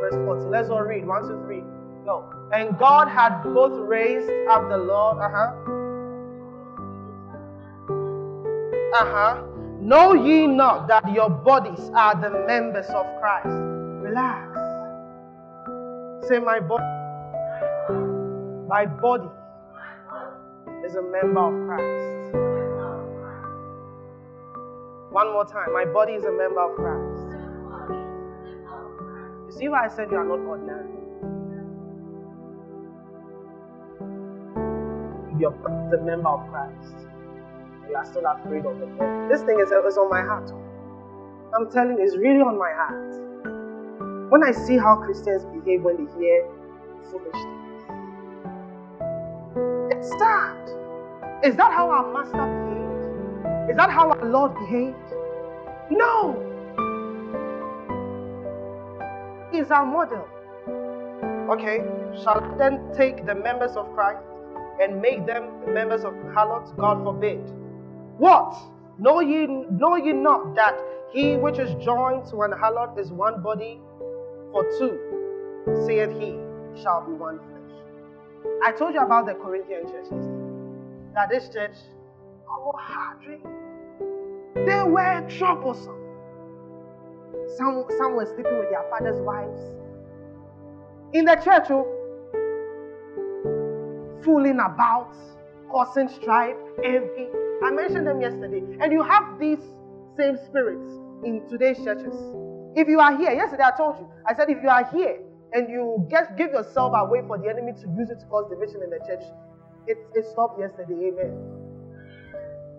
Verse 0.04 0.16
14. 0.26 0.52
Let's 0.52 0.70
all 0.70 0.82
read. 0.82 1.08
One, 1.08 1.22
two, 1.22 1.42
three. 1.46 1.64
No. 2.06 2.30
And 2.52 2.78
God 2.78 3.08
had 3.08 3.42
both 3.54 3.72
raised 3.88 4.30
up 4.50 4.68
the 4.68 4.78
Lord. 4.78 5.18
Uh 5.18 5.30
huh. 5.30 5.54
Uh 9.00 9.06
huh. 9.06 9.44
Know 9.80 10.14
ye 10.14 10.46
not 10.46 10.90
that 10.90 11.10
your 11.14 11.30
bodies 11.30 11.90
are 11.96 12.16
the 12.16 12.30
members 12.46 12.88
of 12.88 13.06
Christ? 13.22 13.48
Relax. 14.04 14.58
Say, 16.28 16.40
my 16.40 16.60
body. 16.60 16.84
My 18.68 18.86
body 18.86 19.30
is 20.86 20.96
a 20.96 21.02
member 21.02 21.40
of 21.40 21.54
Christ. 21.66 22.36
One 25.12 25.32
more 25.32 25.46
time. 25.46 25.72
My 25.72 25.86
body 25.86 26.14
is 26.14 26.26
a 26.26 26.32
member 26.32 26.60
of 26.60 26.76
Christ. 26.76 27.13
See 29.58 29.68
why 29.68 29.86
I 29.86 29.88
said 29.88 30.12
you 30.12 30.18
are 30.18 30.26
not 30.26 30.40
ordinary? 30.40 31.04
you're 35.40 35.52
a 35.52 36.04
member 36.04 36.30
of 36.30 36.48
Christ. 36.50 36.96
You 37.90 37.96
are 37.96 38.06
still 38.06 38.24
afraid 38.26 38.66
of 38.66 38.80
the 38.80 38.86
death. 38.98 39.30
This 39.30 39.42
thing 39.44 39.60
is, 39.60 39.72
is 39.72 39.98
on 39.98 40.10
my 40.10 40.22
heart. 40.22 40.50
I'm 41.56 41.70
telling 41.72 41.98
you, 41.98 42.04
it's 42.04 42.18
really 42.18 42.40
on 42.40 42.58
my 42.58 42.72
heart. 42.72 44.32
When 44.32 44.44
I 44.44 44.52
see 44.52 44.78
how 44.78 44.96
Christians 44.96 45.46
behave 45.46 45.84
when 45.84 45.98
they 45.98 46.12
hear 46.18 46.48
foolish 47.12 47.34
things, 47.34 47.84
it's 49.92 50.10
sad. 50.18 50.58
Is 51.44 51.56
that 51.58 51.74
how 51.74 51.90
our 51.90 52.12
master 52.14 52.38
behaved? 52.38 53.70
Is 53.70 53.78
that 53.78 53.90
how 53.90 54.10
our 54.10 54.26
Lord 54.30 54.56
behaved? 54.56 54.96
No. 55.92 56.53
He's 59.64 59.72
our 59.72 59.86
model. 59.86 60.28
Okay, 61.50 61.78
shall 62.22 62.44
I 62.44 62.58
then 62.58 62.92
take 62.94 63.26
the 63.26 63.34
members 63.34 63.78
of 63.78 63.94
Christ 63.94 64.22
and 64.82 65.02
make 65.02 65.26
them 65.26 65.74
members 65.74 66.04
of 66.04 66.14
harlots? 66.34 66.74
God 66.74 67.02
forbid. 67.06 67.40
What? 68.18 68.58
Know 69.00 69.22
ye, 69.22 69.48
know 69.48 69.96
ye 69.96 70.12
not 70.12 70.54
that 70.56 70.78
he 71.14 71.38
which 71.38 71.60
is 71.60 71.74
joined 71.82 72.26
to 72.32 72.42
an 72.42 72.52
harlot 72.52 73.00
is 73.00 73.14
one 73.14 73.42
body? 73.42 73.80
For 74.52 74.66
two, 74.78 75.00
saith 75.88 76.12
he, 76.20 76.38
shall 76.82 77.06
be 77.08 77.14
one 77.14 77.40
flesh. 77.40 77.96
I 78.66 78.74
told 78.74 78.96
you 78.96 79.00
about 79.02 79.28
the 79.28 79.36
Corinthian 79.36 79.88
church 79.90 80.10
That 81.16 81.30
this 81.30 81.50
church, 81.50 81.78
oh, 82.50 82.74
hard 82.78 83.20
They 84.56 84.84
were 84.84 85.26
troublesome. 85.30 86.03
Some, 87.58 87.86
some 87.98 88.16
were 88.16 88.26
sleeping 88.26 88.58
with 88.58 88.70
their 88.70 88.86
father's 88.90 89.22
wives. 89.22 89.60
In 91.14 91.26
the 91.26 91.36
church, 91.36 91.68
oh, 91.70 91.86
fooling 94.24 94.60
about, 94.60 95.16
causing 95.70 96.10
strife, 96.10 96.56
envy. 96.84 97.28
I 97.64 97.72
mentioned 97.72 98.08
them 98.08 98.22
yesterday. 98.22 98.64
And 98.82 98.92
you 98.92 99.04
have 99.04 99.40
these 99.40 99.60
same 100.18 100.38
spirits 100.46 100.86
in 101.24 101.48
today's 101.50 101.78
churches. 101.84 102.14
If 102.76 102.88
you 102.88 103.00
are 103.00 103.16
here, 103.16 103.32
yesterday 103.32 103.64
I 103.64 103.78
told 103.78 103.98
you, 104.00 104.10
I 104.28 104.34
said 104.34 104.50
if 104.50 104.62
you 104.64 104.70
are 104.70 104.86
here 104.86 105.20
and 105.54 105.70
you 105.70 106.08
get 106.10 106.36
give 106.38 106.52
yourself 106.52 106.94
away 106.96 107.22
for 107.28 107.38
the 107.38 107.50
enemy 107.50 107.74
to 107.74 107.88
use 107.98 108.10
it 108.10 108.20
to 108.20 108.26
cause 108.26 108.50
division 108.50 108.82
in 108.84 108.90
the 108.90 109.00
church, 109.06 109.24
it, 109.88 109.98
it 110.16 110.26
stopped 110.32 110.60
yesterday. 110.60 111.12
Amen. 111.14 111.38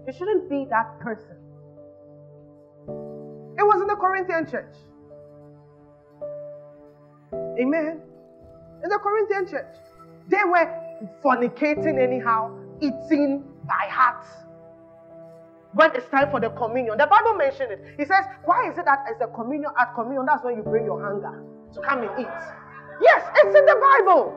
You 0.07 0.13
shouldn't 0.13 0.51
be 0.51 0.67
that 0.71 0.99
person. 1.01 1.37
It 3.65 3.67
was 3.67 3.81
in 3.81 3.87
the 3.87 3.97
Corinthian 3.97 4.45
church. 4.45 4.77
Amen. 7.33 8.03
In 8.83 8.91
the 8.91 8.99
Corinthian 8.99 9.49
church, 9.49 9.75
they 10.29 10.45
were 10.45 10.69
fornicating 11.25 11.99
anyhow, 11.99 12.55
eating 12.83 13.43
by 13.67 13.89
heart 13.89 14.27
when 15.73 15.97
it's 15.97 16.07
time 16.11 16.31
for 16.31 16.41
the 16.41 16.51
communion. 16.51 16.99
The 16.99 17.07
Bible 17.07 17.39
mentioned 17.39 17.73
it. 17.73 17.81
He 17.97 18.05
says, 18.05 18.27
Why 18.45 18.69
is 18.69 18.77
it 18.77 18.85
that 18.85 19.07
as 19.11 19.19
the 19.19 19.29
communion 19.29 19.71
at 19.81 19.95
communion, 19.95 20.27
that's 20.27 20.45
when 20.45 20.59
you 20.59 20.63
bring 20.63 20.85
your 20.85 21.01
hunger 21.01 21.43
to 21.73 21.81
come 21.81 22.03
and 22.03 22.21
eat? 22.21 22.45
Yes, 23.01 23.25
it's 23.35 23.57
in 23.57 23.65
the 23.65 23.81
Bible. 23.81 24.37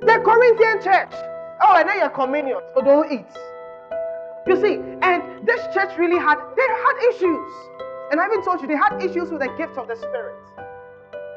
The 0.00 0.18
Corinthian 0.24 0.80
church. 0.80 1.12
Oh, 1.60 1.76
and 1.76 1.86
then 1.86 1.98
your 1.98 2.08
communion, 2.08 2.60
so 2.74 2.80
don't 2.80 3.12
eat. 3.12 3.28
You 4.46 4.56
see, 4.56 4.80
and 5.02 5.46
this 5.46 5.60
church 5.74 5.98
really 5.98 6.18
had 6.18 6.38
they 6.56 6.62
had 6.62 7.12
issues. 7.12 7.52
And 8.10 8.20
I 8.20 8.26
even 8.26 8.44
told 8.44 8.60
you 8.60 8.68
they 8.68 8.76
had 8.76 9.02
issues 9.02 9.30
with 9.30 9.40
the 9.40 9.52
gift 9.58 9.76
of 9.76 9.88
the 9.88 9.96
Spirit. 9.96 10.38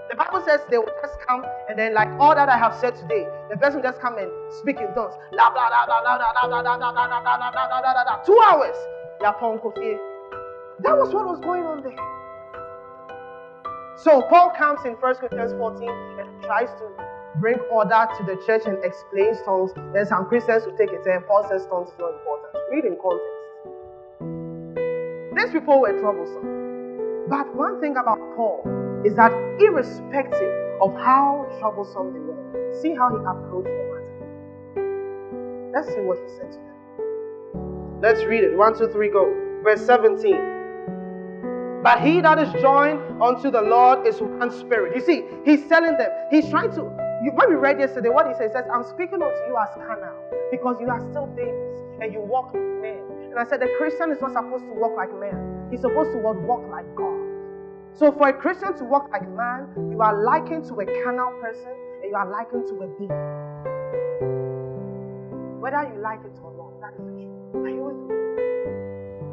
The 0.09 0.15
Bible 0.15 0.41
says 0.45 0.61
they 0.69 0.77
will 0.77 0.89
just 1.01 1.19
come 1.25 1.43
and 1.69 1.77
then, 1.77 1.93
like 1.93 2.09
all 2.19 2.33
that 2.35 2.49
I 2.49 2.57
have 2.57 2.75
said 2.75 2.95
today, 2.95 3.27
the 3.49 3.57
person 3.57 3.81
just 3.81 4.01
come 4.01 4.17
and 4.17 4.29
speak 4.53 4.77
in 4.77 4.93
tongues. 4.93 5.13
Two 8.25 8.39
hours. 8.45 8.75
That 10.81 10.97
was 10.97 11.13
what 11.13 11.27
was 11.27 11.39
going 11.39 11.63
on 11.63 11.83
there. 11.83 11.97
So 13.97 14.21
Paul 14.29 14.51
comes 14.57 14.79
in 14.85 14.93
1 14.93 15.15
Corinthians 15.15 15.53
14 15.53 15.89
and 15.89 16.43
tries 16.43 16.69
to 16.79 16.89
bring 17.39 17.59
order 17.69 18.07
to 18.17 18.23
the 18.23 18.41
church 18.45 18.63
and 18.65 18.77
explains 18.83 19.37
tongues. 19.43 19.71
Then 19.93 20.05
some 20.05 20.25
Christians 20.25 20.65
will 20.65 20.77
take 20.77 20.89
it 20.89 21.05
and 21.05 21.25
Paul 21.27 21.45
says 21.49 21.65
tongues 21.67 21.89
is 21.89 21.99
not 21.99 22.13
important. 22.13 22.53
Read 22.71 22.85
in 22.85 22.97
context. 23.01 23.38
These 25.35 25.51
people 25.51 25.79
were 25.81 25.99
troublesome. 25.99 27.27
But 27.29 27.55
one 27.55 27.79
thing 27.79 27.91
about 27.97 28.19
Paul 28.35 28.63
is 29.05 29.15
that 29.15 29.31
irrespective 29.59 30.81
of 30.81 30.93
how 30.95 31.45
troublesome 31.59 32.13
they 32.13 32.19
were, 32.19 32.79
see 32.81 32.95
how 32.95 33.09
he 33.09 33.17
approached 33.17 33.69
the 33.69 33.83
matter. 33.93 35.71
Let's 35.73 35.87
see 35.93 36.01
what 36.01 36.17
he 36.17 36.27
said 36.29 36.51
to 36.51 36.57
them. 36.57 38.01
Let's 38.01 38.23
read 38.23 38.43
it. 38.43 38.57
One, 38.57 38.77
two, 38.77 38.87
three, 38.91 39.09
go. 39.09 39.31
Verse 39.63 39.85
17. 39.85 41.81
But 41.83 42.01
he 42.01 42.21
that 42.21 42.39
is 42.39 42.51
joined 42.61 43.21
unto 43.21 43.51
the 43.51 43.61
Lord 43.61 44.07
is 44.07 44.19
one 44.19 44.51
spirit. 44.51 44.95
You 44.95 45.01
see, 45.01 45.23
he's 45.45 45.67
telling 45.67 45.97
them, 45.97 46.09
he's 46.31 46.49
trying 46.49 46.71
to. 46.71 46.81
You, 47.23 47.31
when 47.33 47.49
we 47.49 47.55
read 47.55 47.79
yesterday, 47.79 48.09
what 48.09 48.27
he 48.27 48.33
says, 48.33 48.51
he 48.51 48.53
says, 48.53 48.65
I'm 48.73 48.83
speaking 48.83 49.21
unto 49.21 49.37
you 49.47 49.57
as 49.57 49.69
carnal 49.75 50.15
because 50.51 50.77
you 50.79 50.87
are 50.89 50.99
still 51.11 51.27
babies 51.27 51.79
and 52.01 52.11
you 52.13 52.19
walk 52.21 52.53
like 52.53 52.63
men. 52.81 53.08
And 53.29 53.39
I 53.39 53.43
said, 53.45 53.61
the 53.61 53.69
Christian 53.77 54.11
is 54.11 54.21
not 54.21 54.33
supposed 54.33 54.65
to 54.65 54.73
walk 54.73 54.97
like 54.97 55.13
man, 55.19 55.67
he's 55.71 55.81
supposed 55.81 56.11
to 56.11 56.17
walk 56.17 56.61
like 56.69 56.85
God. 56.95 57.17
So 57.93 58.11
for 58.11 58.29
a 58.29 58.33
Christian 58.33 58.77
to 58.77 58.83
walk 58.85 59.09
like 59.11 59.27
man, 59.29 59.67
you 59.91 60.01
are 60.01 60.23
likened 60.23 60.65
to 60.65 60.73
a 60.79 60.85
carnal 61.03 61.31
person 61.41 61.73
and 62.01 62.09
you 62.09 62.15
are 62.15 62.29
likened 62.29 62.67
to 62.67 62.75
a 62.83 62.87
being. 62.97 63.09
Whether 65.61 65.91
you 65.93 66.01
like 66.01 66.21
it 66.25 66.37
or 66.41 66.53
not, 66.57 66.81
that 66.81 66.93
is 66.97 67.05
the 67.05 67.11
truth. 67.11 67.65
Are 67.65 67.69
you 67.69 67.83
with 67.83 67.97
me? 68.09 68.15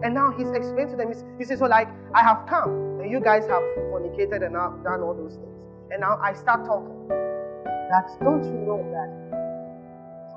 And 0.04 0.14
now 0.14 0.30
he's 0.37 0.50
explaining 0.50 0.90
to 0.90 0.96
them, 0.96 1.12
he 1.38 1.44
says, 1.44 1.59
So, 1.59 1.66
like, 1.66 1.88
I 2.14 2.22
have 2.22 2.46
come, 2.46 3.00
and 3.00 3.11
you 3.11 3.20
guys 3.20 3.46
have 3.46 3.62
fornicated 3.90 4.44
and 4.44 4.56
I've 4.56 4.82
done 4.85 5.00
all 5.00 5.14
those 5.14 5.35
things. 5.37 5.56
And 5.90 6.00
now 6.00 6.18
I 6.22 6.35
start 6.35 6.66
talking. 6.66 7.09
That 7.09 8.11
don't 8.20 8.42
you 8.42 8.50
know 8.66 8.82
that 8.90 9.09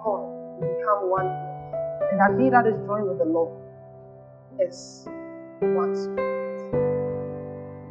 God 0.04 0.22
will 0.22 0.62
become 0.62 1.10
one 1.10 1.49
and 2.12 2.20
that 2.20 2.40
he 2.40 2.50
that 2.50 2.66
is 2.68 2.76
joined 2.86 3.08
with 3.08 3.18
the 3.18 3.26
Lord 3.26 3.62
is 4.60 5.06
one 5.62 5.96
spirit. 5.96 6.40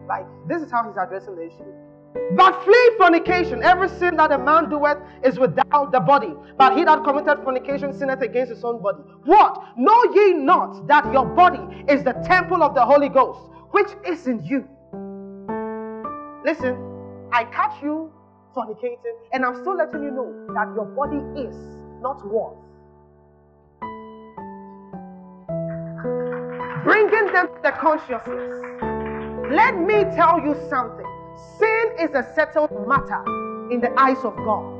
Like, 0.08 0.26
this 0.46 0.62
is 0.62 0.70
how 0.70 0.86
he's 0.88 0.96
addressing 0.96 1.36
the 1.36 1.46
issue. 1.46 1.64
But 2.36 2.64
flee 2.64 2.90
fornication. 2.96 3.62
Every 3.62 3.88
sin 3.88 4.16
that 4.16 4.32
a 4.32 4.38
man 4.38 4.70
doeth 4.70 4.98
is 5.22 5.38
without 5.38 5.92
the 5.92 6.00
body. 6.00 6.32
But 6.56 6.76
he 6.76 6.84
that 6.84 7.04
committed 7.04 7.44
fornication 7.44 7.92
sinneth 7.92 8.22
against 8.22 8.50
his 8.50 8.64
own 8.64 8.82
body. 8.82 9.02
What? 9.24 9.62
Know 9.76 10.04
ye 10.14 10.32
not 10.34 10.86
that 10.88 11.12
your 11.12 11.26
body 11.26 11.84
is 11.88 12.02
the 12.02 12.14
temple 12.24 12.62
of 12.62 12.74
the 12.74 12.84
Holy 12.84 13.08
Ghost, 13.08 13.40
which 13.70 13.88
is 14.06 14.26
in 14.26 14.44
you? 14.44 14.66
Listen, 16.44 16.76
I 17.32 17.44
catch 17.44 17.82
you 17.82 18.10
fornicating, 18.56 19.16
and 19.32 19.44
I'm 19.44 19.56
still 19.60 19.76
letting 19.76 20.02
you 20.02 20.10
know 20.10 20.46
that 20.54 20.72
your 20.74 20.86
body 20.86 21.18
is, 21.40 21.54
not 22.00 22.26
was. 22.26 22.56
Bringing 26.84 27.32
them 27.32 27.48
to 27.48 27.60
the 27.62 27.72
consciousness. 27.72 28.58
Let 29.50 29.78
me 29.78 30.04
tell 30.14 30.40
you 30.40 30.54
something. 30.68 31.06
Sin 31.58 31.92
is 32.00 32.14
a 32.14 32.22
settled 32.34 32.70
matter 32.86 33.22
in 33.72 33.80
the 33.80 33.92
eyes 33.98 34.18
of 34.24 34.36
God. 34.36 34.74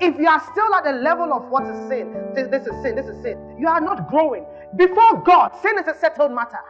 If 0.00 0.18
you 0.18 0.28
are 0.28 0.40
still 0.52 0.74
at 0.74 0.84
the 0.84 0.92
level 0.92 1.32
of 1.32 1.48
what 1.48 1.64
is 1.64 1.88
sin, 1.88 2.12
this, 2.34 2.48
this 2.48 2.66
is 2.66 2.82
sin, 2.82 2.96
this 2.96 3.06
is 3.06 3.22
sin, 3.22 3.56
you 3.58 3.68
are 3.68 3.80
not 3.80 4.08
growing. 4.08 4.44
Before 4.76 5.22
God, 5.22 5.52
sin 5.62 5.78
is 5.78 5.86
a 5.86 5.94
settled 5.98 6.32
matter. 6.32 6.60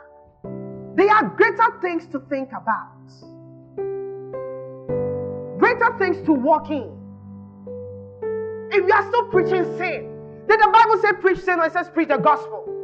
There 0.94 1.10
are 1.10 1.24
greater 1.24 1.80
things 1.80 2.06
to 2.08 2.20
think 2.28 2.50
about, 2.50 2.92
greater 5.58 5.98
things 5.98 6.24
to 6.26 6.32
walk 6.32 6.70
in. 6.70 6.92
If 8.70 8.86
you 8.86 8.92
are 8.92 9.06
still 9.08 9.28
preaching 9.28 9.64
sin, 9.76 10.12
then 10.46 10.60
the 10.60 10.68
Bible 10.72 11.00
says 11.02 11.14
preach 11.20 11.40
sin, 11.40 11.58
or 11.58 11.66
it 11.66 11.72
says 11.72 11.88
preach 11.92 12.08
the 12.08 12.18
gospel. 12.18 12.75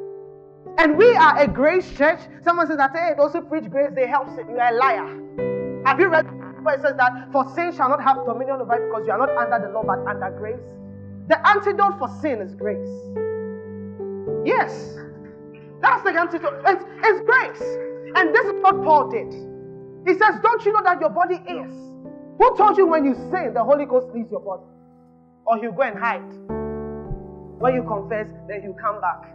And 0.79 0.97
we 0.97 1.15
are 1.17 1.39
a 1.39 1.47
grace 1.47 1.91
church. 1.97 2.21
Someone 2.43 2.67
says 2.67 2.79
that, 2.79 2.93
hey, 2.95 3.13
those 3.17 3.33
who 3.33 3.43
preach 3.43 3.69
grace, 3.71 3.91
they 3.95 4.07
help 4.07 4.29
sin. 4.35 4.49
You 4.49 4.59
are 4.59 4.75
a 4.75 4.77
liar. 4.77 5.85
Have 5.85 6.01
you 6.01 6.09
read 6.09 6.27
where 6.63 6.77
it 6.77 6.83
says 6.83 6.95
that 6.97 7.31
for 7.33 7.45
sin 7.55 7.73
shall 7.73 7.89
not 7.89 8.03
have 8.03 8.25
dominion 8.25 8.61
over 8.61 8.79
you 8.79 8.87
because 8.87 9.07
you 9.07 9.13
are 9.13 9.19
not 9.19 9.31
under 9.37 9.67
the 9.67 9.73
law 9.73 9.83
but 9.83 9.99
under 10.07 10.31
grace? 10.39 10.61
The 11.29 11.39
antidote 11.49 11.99
for 11.99 12.09
sin 12.21 12.41
is 12.41 12.55
grace. 12.55 12.89
Yes. 14.45 14.97
That's 15.81 16.03
the 16.05 16.19
antidote. 16.19 16.63
It's, 16.67 16.85
it's 17.03 17.21
grace. 17.27 17.63
And 18.15 18.35
this 18.35 18.47
is 18.47 18.63
what 18.63 18.83
Paul 18.83 19.11
did. 19.11 19.33
He 20.07 20.19
says, 20.19 20.41
Don't 20.43 20.65
you 20.65 20.73
know 20.73 20.83
that 20.85 21.01
your 21.01 21.11
body 21.11 21.37
is? 21.47 21.73
Who 22.39 22.57
told 22.57 22.77
you 22.77 22.87
when 22.87 23.05
you 23.05 23.15
sin, 23.31 23.53
the 23.55 23.63
Holy 23.63 23.87
Ghost 23.87 24.09
leaves 24.15 24.31
your 24.31 24.41
body? 24.41 24.65
Or 25.45 25.59
you 25.59 25.73
go 25.73 25.83
and 25.83 25.99
hide? 25.99 26.23
When 27.59 27.75
you 27.75 27.83
confess, 27.83 28.29
then 28.49 28.63
you 28.63 28.75
come 28.81 29.01
back. 29.01 29.33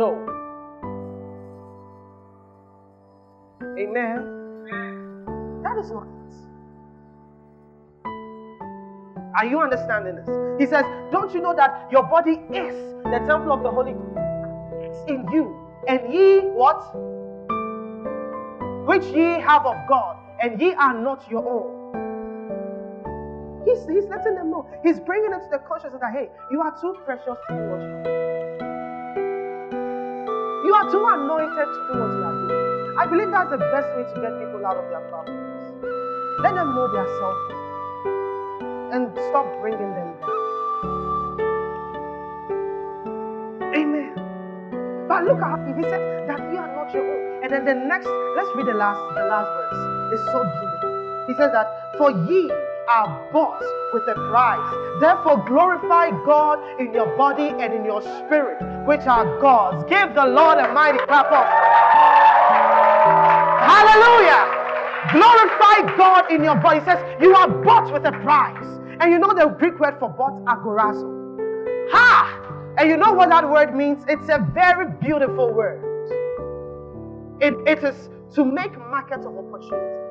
No. 0.00 0.16
Amen. 3.78 4.16
That 5.62 5.76
is 5.76 5.90
not 5.90 6.06
it. 6.06 6.32
Are 9.36 9.44
you 9.44 9.60
understanding 9.60 10.16
this? 10.16 10.26
He 10.58 10.64
says, 10.64 10.86
Don't 11.12 11.34
you 11.34 11.42
know 11.42 11.54
that 11.54 11.92
your 11.92 12.04
body 12.04 12.40
is 12.50 12.74
the 13.04 13.22
temple 13.28 13.52
of 13.52 13.62
the 13.62 13.70
Holy 13.70 13.92
Ghost? 13.92 14.16
It's 14.80 15.10
in 15.10 15.30
you. 15.34 15.54
And 15.86 16.00
ye 16.10 16.48
what? 16.48 16.80
which 18.86 19.04
ye 19.14 19.38
have 19.38 19.66
of 19.66 19.76
God, 19.86 20.16
and 20.42 20.58
ye 20.58 20.72
are 20.72 20.94
not 20.94 21.30
your 21.30 21.46
own. 21.46 21.76
He's, 23.66 23.86
he's 23.86 24.06
letting 24.08 24.34
them 24.34 24.50
know. 24.50 24.66
He's 24.82 24.98
bringing 24.98 25.32
it 25.34 25.40
to 25.40 25.48
the 25.52 25.58
consciousness 25.58 26.00
that, 26.00 26.12
hey, 26.12 26.30
you 26.50 26.62
are 26.62 26.74
too 26.80 26.96
precious 27.04 27.36
to 27.48 27.54
do 27.54 27.54
what 27.54 28.59
you 30.70 30.76
are 30.76 30.86
too 30.86 31.02
anointed 31.02 31.66
to 31.74 31.80
do 31.90 31.98
what 31.98 32.14
you 32.14 32.22
are 32.22 32.38
doing. 32.46 32.94
I 32.94 33.02
believe 33.04 33.34
that's 33.34 33.50
the 33.50 33.58
best 33.58 33.90
way 33.98 34.06
to 34.06 34.16
get 34.22 34.38
people 34.38 34.62
out 34.62 34.78
of 34.78 34.86
their 34.86 35.02
problems. 35.10 35.82
Let 36.46 36.54
them 36.54 36.78
know 36.78 36.86
they 36.86 37.02
are 37.02 37.10
selfish 37.18 37.58
and 38.94 39.10
stop 39.10 39.50
bringing 39.58 39.90
them 39.98 40.14
down. 40.22 40.38
Amen. 43.74 44.14
But 45.10 45.26
look 45.26 45.42
at 45.42 45.58
how 45.58 45.74
he 45.74 45.82
said 45.82 46.30
that 46.30 46.38
you 46.54 46.58
are 46.62 46.70
not 46.70 46.94
your 46.94 47.02
own. 47.02 47.42
And 47.42 47.50
then 47.50 47.64
the 47.66 47.74
next, 47.74 48.06
let's 48.38 48.54
read 48.54 48.70
the 48.70 48.78
last, 48.78 49.02
the 49.18 49.26
last 49.26 49.50
verse. 49.50 50.14
It's 50.14 50.22
so 50.30 50.38
beautiful. 50.54 51.26
He 51.26 51.34
says 51.34 51.50
that 51.50 51.66
for 51.98 52.14
ye 52.30 52.46
are 52.90 53.30
bought 53.32 53.62
with 53.94 54.02
a 54.08 54.14
price. 54.14 55.00
Therefore, 55.00 55.44
glorify 55.46 56.10
God 56.26 56.58
in 56.80 56.92
your 56.92 57.16
body 57.16 57.48
and 57.48 57.72
in 57.72 57.84
your 57.84 58.02
spirit, 58.02 58.58
which 58.86 59.06
are 59.06 59.40
God's. 59.40 59.88
Give 59.88 60.12
the 60.14 60.26
Lord 60.26 60.58
a 60.58 60.72
mighty 60.72 60.98
clap 61.06 61.26
of. 61.26 61.46
Hallelujah. 63.62 64.42
Glorify 65.12 65.96
God 65.96 66.32
in 66.32 66.42
your 66.42 66.56
body. 66.56 66.80
He 66.80 66.84
says, 66.84 66.98
You 67.20 67.34
are 67.34 67.48
bought 67.48 67.92
with 67.92 68.04
a 68.04 68.12
price. 68.22 68.66
And 69.00 69.12
you 69.12 69.18
know 69.18 69.32
the 69.34 69.46
Greek 69.58 69.78
word 69.78 69.96
for 70.00 70.08
bought, 70.08 70.44
agorazo. 70.44 71.88
Ha! 71.92 72.74
And 72.76 72.90
you 72.90 72.96
know 72.96 73.12
what 73.12 73.28
that 73.30 73.48
word 73.48 73.74
means? 73.74 74.04
It's 74.08 74.28
a 74.28 74.46
very 74.52 74.90
beautiful 75.00 75.52
word. 75.52 75.86
It, 77.40 77.54
it 77.66 77.84
is 77.84 78.10
to 78.34 78.44
make 78.44 78.76
market 78.76 79.20
of 79.20 79.36
opportunity. 79.38 80.09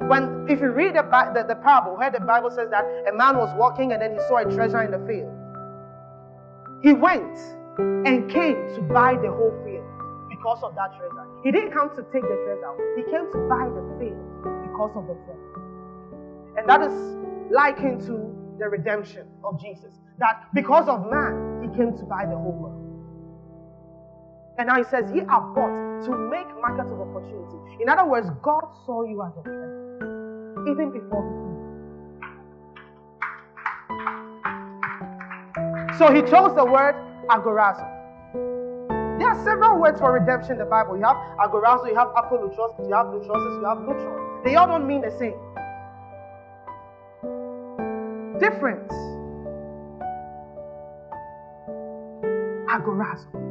When, 0.00 0.46
if 0.48 0.60
you 0.60 0.70
read 0.70 0.94
the, 0.94 1.02
the, 1.34 1.44
the 1.48 1.56
parable, 1.56 1.96
where 1.96 2.10
the 2.10 2.20
Bible 2.20 2.50
says 2.50 2.70
that 2.70 2.84
a 3.08 3.16
man 3.16 3.36
was 3.36 3.52
walking 3.58 3.92
and 3.92 4.00
then 4.00 4.12
he 4.12 4.20
saw 4.28 4.38
a 4.38 4.44
treasure 4.44 4.82
in 4.82 4.90
the 4.90 5.02
field, 5.06 5.32
he 6.82 6.92
went 6.92 7.36
and 8.06 8.30
came 8.30 8.56
to 8.74 8.80
buy 8.82 9.14
the 9.20 9.30
whole 9.30 9.54
field 9.64 9.84
because 10.30 10.62
of 10.62 10.74
that 10.76 10.96
treasure. 10.96 11.26
He 11.42 11.50
didn't 11.50 11.72
come 11.72 11.90
to 11.90 12.02
take 12.12 12.22
the 12.22 12.38
treasure, 12.46 12.72
he 12.96 13.02
came 13.10 13.26
to 13.32 13.38
buy 13.48 13.66
the 13.66 13.84
field 13.98 14.22
because 14.70 14.92
of 14.94 15.06
the 15.06 15.14
treasure. 15.26 15.58
And 16.56 16.68
that 16.68 16.82
is 16.82 16.94
likened 17.50 18.02
to 18.06 18.34
the 18.58 18.68
redemption 18.68 19.26
of 19.44 19.60
Jesus. 19.60 19.94
That 20.18 20.46
because 20.54 20.88
of 20.88 21.10
man, 21.10 21.62
he 21.62 21.76
came 21.76 21.96
to 21.96 22.04
buy 22.04 22.26
the 22.26 22.36
whole 22.36 22.52
world. 22.52 22.77
And 24.58 24.66
now 24.66 24.76
he 24.76 24.84
says, 24.84 25.10
Ye 25.14 25.22
are 25.22 25.40
bought 25.54 26.04
to 26.04 26.10
make 26.30 26.48
markets 26.60 26.90
of 26.90 27.00
opportunity. 27.00 27.80
In 27.80 27.88
other 27.88 28.04
words, 28.04 28.28
God 28.42 28.64
saw 28.84 29.04
you 29.04 29.22
as 29.22 29.32
a 29.38 29.42
friend 29.44 30.68
even 30.68 30.90
before 30.90 31.22
he 31.22 31.30
came. 31.30 31.58
So 35.96 36.12
he 36.12 36.22
chose 36.22 36.54
the 36.56 36.64
word 36.64 36.96
agorazo. 37.30 37.86
There 39.18 39.28
are 39.28 39.44
several 39.44 39.80
words 39.80 40.00
for 40.00 40.12
redemption 40.12 40.52
in 40.52 40.58
the 40.58 40.64
Bible. 40.64 40.96
You 40.96 41.04
have 41.04 41.16
agorazo, 41.38 41.88
you 41.88 41.94
have 41.94 42.08
apolutrosis, 42.08 42.88
you 42.88 42.94
have 42.94 43.06
lutrosis, 43.06 43.60
you 43.60 43.64
have 43.64 43.78
lutron. 43.78 44.44
They 44.44 44.56
all 44.56 44.66
don't 44.66 44.86
mean 44.86 45.02
the 45.02 45.10
same. 45.18 45.38
Difference. 48.40 48.92
Agorazo. 52.70 53.47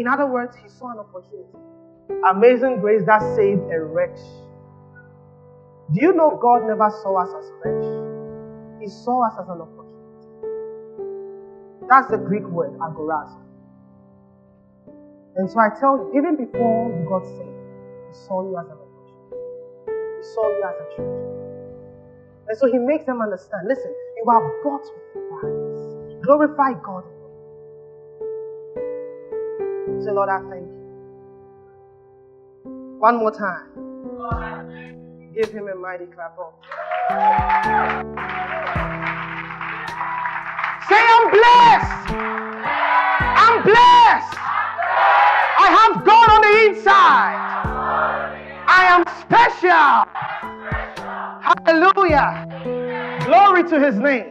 In 0.00 0.08
other 0.08 0.26
words, 0.26 0.56
he 0.56 0.68
saw 0.68 0.92
an 0.92 0.98
opportunity. 0.98 1.58
Amazing 2.30 2.80
grace 2.80 3.02
that 3.06 3.20
saved 3.36 3.62
a 3.72 3.80
wretch 3.80 4.18
do 5.92 6.00
you 6.00 6.12
know 6.12 6.38
God 6.40 6.68
never 6.68 6.88
saw 7.02 7.18
us 7.18 7.30
as 7.34 7.50
wretch? 7.64 7.82
He 8.80 8.86
saw 8.86 9.26
us 9.26 9.34
as 9.42 9.48
an 9.48 9.60
opportunity. 9.60 9.98
That's 11.88 12.06
the 12.12 12.18
Greek 12.18 12.46
word, 12.46 12.78
agorazo. 12.78 13.42
And 15.34 15.50
so 15.50 15.58
I 15.58 15.70
tell 15.80 15.98
you, 15.98 16.14
even 16.14 16.36
before 16.36 16.94
you 16.94 17.02
got 17.10 17.26
saved, 17.26 17.58
He 18.06 18.14
saw 18.22 18.46
you 18.46 18.54
as 18.54 18.66
an 18.70 18.78
opportunity. 18.78 19.34
He 19.90 20.22
saw 20.30 20.46
you 20.46 20.62
as 20.62 20.76
a 20.78 20.86
treasure. 20.94 21.26
And 22.46 22.58
so 22.58 22.70
He 22.70 22.78
makes 22.78 23.04
them 23.06 23.20
understand 23.20 23.66
listen, 23.66 23.90
you 23.90 24.30
are 24.30 24.62
bought 24.62 24.86
with 24.86 25.26
price. 25.42 26.22
Glorify 26.22 26.78
God. 26.86 27.02
Say, 30.02 30.12
Lord, 30.12 30.30
I 30.30 30.40
thank 30.48 30.66
you. 30.66 30.80
One 32.98 33.16
more 33.16 33.30
time. 33.30 33.66
Give 35.34 35.50
him 35.52 35.68
a 35.68 35.74
mighty 35.74 36.06
clap 36.06 36.38
on. 36.38 36.52
Say, 40.88 40.96
I'm 40.96 41.30
blessed. 41.30 42.10
I'm 43.44 43.62
blessed. 43.62 44.36
I 45.62 45.68
have 45.78 46.04
God 46.04 46.30
on 46.30 46.40
the 46.40 46.54
inside. 46.68 47.36
I 48.68 48.86
am 48.88 49.04
special. 49.20 50.06
Hallelujah. 51.44 52.46
Glory 53.26 53.64
to 53.68 53.78
his 53.78 53.96
name. 53.98 54.30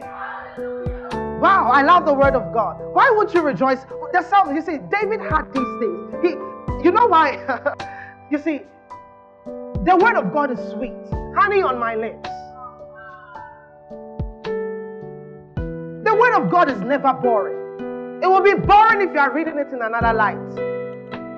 Wow, 1.40 1.70
I 1.72 1.80
love 1.80 2.04
the 2.04 2.12
word 2.12 2.34
of 2.34 2.52
God. 2.52 2.76
Why 2.92 3.10
would 3.16 3.32
you 3.32 3.40
rejoice? 3.40 3.78
There's 4.12 4.26
something 4.26 4.54
you 4.54 4.60
see, 4.60 4.76
David 4.90 5.20
had 5.20 5.44
these 5.54 5.72
things. 5.80 6.14
He, 6.22 6.28
you 6.84 6.92
know 6.92 7.06
why? 7.06 7.38
you 8.30 8.36
see, 8.36 8.60
the 9.46 9.96
word 9.98 10.16
of 10.16 10.34
God 10.34 10.50
is 10.50 10.58
sweet, 10.72 10.92
honey 11.34 11.62
on 11.62 11.78
my 11.78 11.94
lips. 11.94 12.28
The 16.04 16.14
word 16.14 16.34
of 16.34 16.50
God 16.50 16.70
is 16.70 16.78
never 16.82 17.14
boring. 17.14 18.20
It 18.22 18.26
will 18.26 18.42
be 18.42 18.52
boring 18.52 19.00
if 19.00 19.14
you 19.14 19.18
are 19.20 19.32
reading 19.32 19.58
it 19.58 19.72
in 19.72 19.80
another 19.80 20.12
light. 20.12 20.36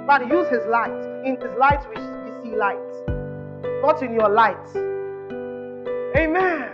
But 0.05 0.29
use 0.29 0.49
his 0.49 0.67
light. 0.69 0.91
In 1.25 1.37
his 1.41 1.57
light, 1.61 1.87
we, 1.89 1.95
we 1.95 2.51
see 2.51 2.57
light, 2.57 2.77
not 3.83 4.03
in 4.03 4.15
your 4.15 4.29
light. 4.29 4.57
Amen. 6.17 6.73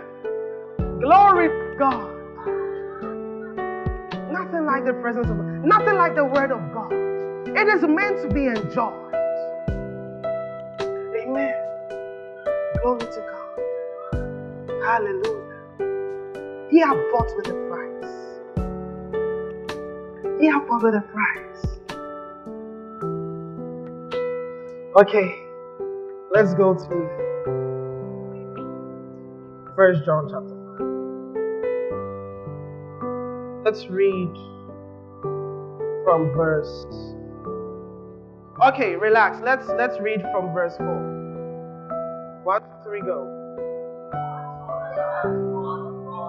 Glory 0.99 1.49
to 1.49 1.75
God. 1.77 2.18
Nothing 4.31 4.65
like 4.65 4.85
the 4.85 4.93
presence 4.93 5.27
of 5.27 5.37
God. 5.37 5.65
Nothing 5.65 5.95
like 5.95 6.15
the 6.15 6.25
word 6.25 6.51
of 6.51 6.71
God. 6.71 6.93
It 7.47 7.67
is 7.67 7.81
meant 7.81 8.21
to 8.21 8.27
be 8.33 8.45
enjoyed. 8.45 9.13
Amen. 11.17 11.53
Glory 12.81 12.99
to 12.99 13.21
God. 13.31 13.59
Hallelujah. 14.83 15.49
He 16.69 16.79
have 16.79 16.97
bought 17.11 17.35
with 17.35 17.47
a 17.47 17.53
price. 17.69 18.13
He 20.39 20.47
have 20.47 20.67
bought 20.67 20.83
with 20.83 20.93
a 20.93 21.01
price. 21.01 21.79
Okay, 24.95 25.43
let's 26.31 26.53
go 26.53 26.73
to 26.75 27.09
First 29.75 30.05
John 30.05 30.27
chapter 30.29 30.58
Let's 33.69 33.85
read 33.87 34.33
from 36.03 36.33
verse. 36.35 36.87
Okay, 38.65 38.95
relax. 38.95 39.37
Let's 39.43 39.67
let's 39.77 39.99
read 39.99 40.23
from 40.33 40.51
verse 40.55 40.75
4. 40.77 42.41
One, 42.45 42.61
two, 42.63 42.67
three, 42.83 43.01
go. 43.01 43.29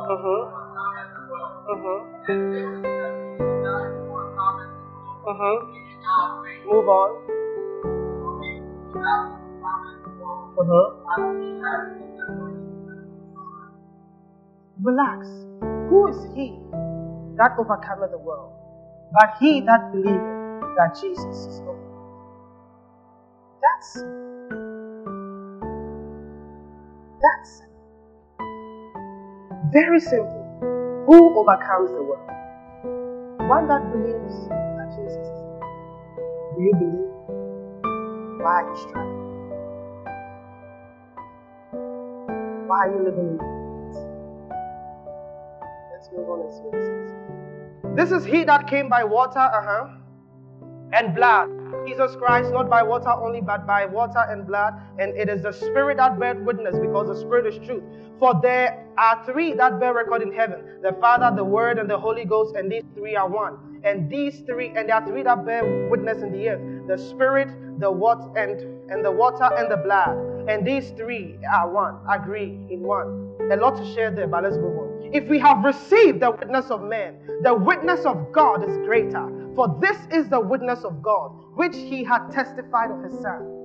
Uh 0.05 0.19
huh. 0.21 0.43
Uh 1.65 1.79
huh. 1.81 2.01
Uh 5.27 5.35
huh. 5.41 5.59
Move 6.67 6.89
on. 6.91 7.11
Uh 10.59 10.65
huh. 10.69 10.89
Relax. 14.83 15.27
Who 15.89 16.07
is 16.07 16.19
he 16.37 16.55
that 17.41 17.57
overcometh 17.59 18.13
the 18.13 18.19
world? 18.19 18.53
But 19.13 19.35
he 19.41 19.63
that 19.63 19.91
believeth 19.93 20.77
that 20.77 20.97
Jesus 21.01 21.47
is 21.47 21.61
Lord. 21.61 21.81
That's 23.63 24.05
That's 27.21 27.63
very 29.73 30.01
simple. 30.01 31.05
Who 31.07 31.39
overcomes 31.39 31.91
the 31.91 32.03
world? 32.03 32.31
One 33.49 33.69
that 33.69 33.93
believes 33.93 34.49
that 34.49 34.89
Jesus 34.97 35.17
is 35.19 35.43
Lord. 35.43 35.65
Do 36.57 36.63
you 36.63 36.75
believe? 36.75 37.11
Why 38.43 38.63
are 38.63 38.71
you 38.71 38.77
struggling? 38.79 39.43
Why 42.69 42.87
are 42.87 42.91
you 42.95 43.05
living 43.05 43.39
in? 43.39 43.39
Let's 45.93 46.11
move 46.13 46.31
on 46.31 46.41
and 46.43 46.53
see. 46.53 47.20
This 47.97 48.13
is 48.13 48.25
he 48.25 48.45
that 48.45 48.69
came 48.69 48.89
by 48.89 49.05
water, 49.05 49.39
uh 49.39 49.63
huh, 49.63 49.89
and 50.93 51.15
blood 51.15 51.51
Jesus 51.87 52.15
Christ, 52.17 52.53
not 52.53 52.69
by 52.69 52.83
water 52.83 53.11
only, 53.11 53.41
but 53.41 53.67
by 53.67 53.87
water 53.87 54.25
and 54.29 54.47
blood. 54.47 54.75
And 54.99 55.17
it 55.17 55.29
is 55.29 55.43
the 55.43 55.53
Spirit 55.53 55.97
that 55.97 56.19
bears 56.19 56.45
witness, 56.45 56.77
because 56.79 57.09
the 57.09 57.17
Spirit 57.17 57.47
is 57.47 57.67
truth. 57.67 57.83
For 58.19 58.39
there 58.43 58.87
are 58.99 59.25
three 59.25 59.55
that 59.55 59.81
bear 59.81 59.95
record 59.95 60.23
in 60.23 60.33
heaven 60.33 60.83
the 60.83 60.93
Father, 61.01 61.35
the 61.35 61.45
Word, 61.45 61.79
and 61.79 61.89
the 61.89 61.99
Holy 61.99 62.25
Ghost, 62.25 62.55
and 62.55 62.71
these 62.71 62.85
three 62.95 63.17
are 63.17 63.29
one. 63.29 63.81
And 63.85 64.11
these 64.11 64.41
three, 64.41 64.69
and 64.69 64.89
there 64.89 64.97
are 64.97 65.07
three 65.07 65.23
that 65.23 65.47
bear 65.47 65.89
witness 65.89 66.23
in 66.23 66.33
the 66.33 66.51
earth 66.51 66.87
the 66.87 66.99
Spirit, 66.99 67.49
the 67.81 67.91
water, 67.91 68.31
and, 68.37 68.61
and 68.91 69.05
the 69.05 69.11
water 69.11 69.49
and 69.57 69.71
the 69.71 69.79
blood. 69.79 70.17
And 70.49 70.67
these 70.67 70.91
three 70.91 71.39
are 71.51 71.71
one, 71.71 71.97
agree 72.09 72.59
in 72.71 72.83
one. 72.83 73.37
A 73.53 73.57
lot 73.57 73.77
to 73.77 73.95
share 73.95 74.11
there, 74.11 74.27
but 74.27 74.43
let's 74.45 74.57
move 74.57 74.79
on. 74.79 74.90
If 75.13 75.29
we 75.29 75.39
have 75.41 75.65
received 75.65 76.21
the 76.21 76.31
witness 76.31 76.71
of 76.71 76.83
men, 76.83 77.19
the 77.43 77.55
witness 77.55 78.05
of 78.05 78.31
God 78.33 78.69
is 78.69 78.77
greater. 78.79 79.29
For 79.57 79.77
this 79.81 79.99
is 80.13 80.29
the 80.29 80.41
witness 80.41 80.85
of 80.85 81.03
God, 81.03 81.33
which 81.57 81.75
he 81.75 82.05
had 82.05 82.31
testified 82.31 82.91
of 82.91 83.03
his 83.03 83.21
son. 83.21 83.57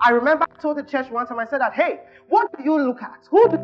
I 0.00 0.10
remember 0.10 0.46
I 0.50 0.60
told 0.60 0.78
the 0.78 0.82
church 0.82 1.10
one 1.10 1.26
time, 1.26 1.38
I 1.38 1.46
said 1.46 1.60
that, 1.60 1.74
hey, 1.74 2.00
what 2.28 2.48
do 2.56 2.62
you 2.64 2.80
look 2.80 3.02
at? 3.02 3.26
Who 3.30 3.48
do, 3.48 3.56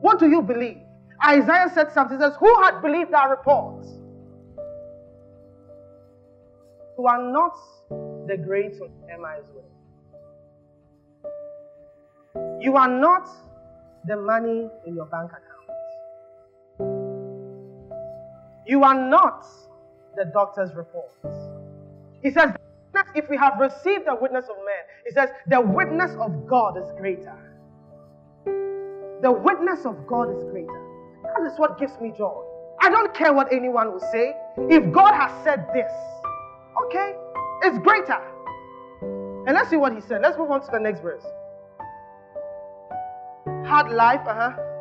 what 0.00 0.18
do 0.18 0.28
you 0.28 0.42
believe? 0.42 0.78
Isaiah 1.26 1.70
said 1.74 1.92
something, 1.92 2.16
he 2.16 2.22
says, 2.22 2.34
Who 2.38 2.62
had 2.62 2.80
believed 2.80 3.12
our 3.12 3.30
report? 3.30 3.84
You 6.98 7.06
are 7.06 7.22
not 7.32 7.56
the 7.90 8.36
great 8.36 8.74
on 8.80 8.90
Emma's. 9.10 9.44
You 12.60 12.76
are 12.76 12.88
not 12.88 13.28
the 14.06 14.16
money 14.16 14.68
in 14.86 14.94
your 14.94 15.06
bank 15.06 15.30
account. 15.30 15.47
You 18.68 18.84
are 18.84 18.94
not 18.94 19.46
the 20.14 20.26
doctor's 20.26 20.74
report. 20.74 21.10
He 22.22 22.30
says, 22.30 22.52
if 23.14 23.28
we 23.30 23.36
have 23.38 23.54
received 23.58 24.06
the 24.06 24.14
witness 24.20 24.44
of 24.44 24.56
men, 24.56 24.84
he 25.06 25.12
says, 25.12 25.30
the 25.46 25.58
witness 25.58 26.14
of 26.20 26.46
God 26.46 26.76
is 26.76 26.84
greater. 26.98 27.34
The 29.22 29.32
witness 29.32 29.86
of 29.86 30.06
God 30.06 30.30
is 30.36 30.44
greater. 30.50 30.84
That 31.22 31.50
is 31.50 31.58
what 31.58 31.78
gives 31.78 31.98
me 31.98 32.12
joy. 32.16 32.44
I 32.80 32.90
don't 32.90 33.14
care 33.14 33.32
what 33.32 33.50
anyone 33.50 33.90
will 33.90 34.06
say. 34.12 34.34
If 34.58 34.92
God 34.92 35.14
has 35.14 35.32
said 35.44 35.66
this, 35.72 35.90
okay, 36.84 37.14
it's 37.62 37.78
greater. 37.78 38.20
And 39.00 39.54
let's 39.56 39.70
see 39.70 39.76
what 39.76 39.94
he 39.94 40.02
said. 40.02 40.20
Let's 40.22 40.36
move 40.36 40.50
on 40.50 40.60
to 40.60 40.70
the 40.70 40.78
next 40.78 41.00
verse. 41.00 41.24
Hard 43.66 43.90
life, 43.92 44.20
uh 44.26 44.34
huh. 44.34 44.77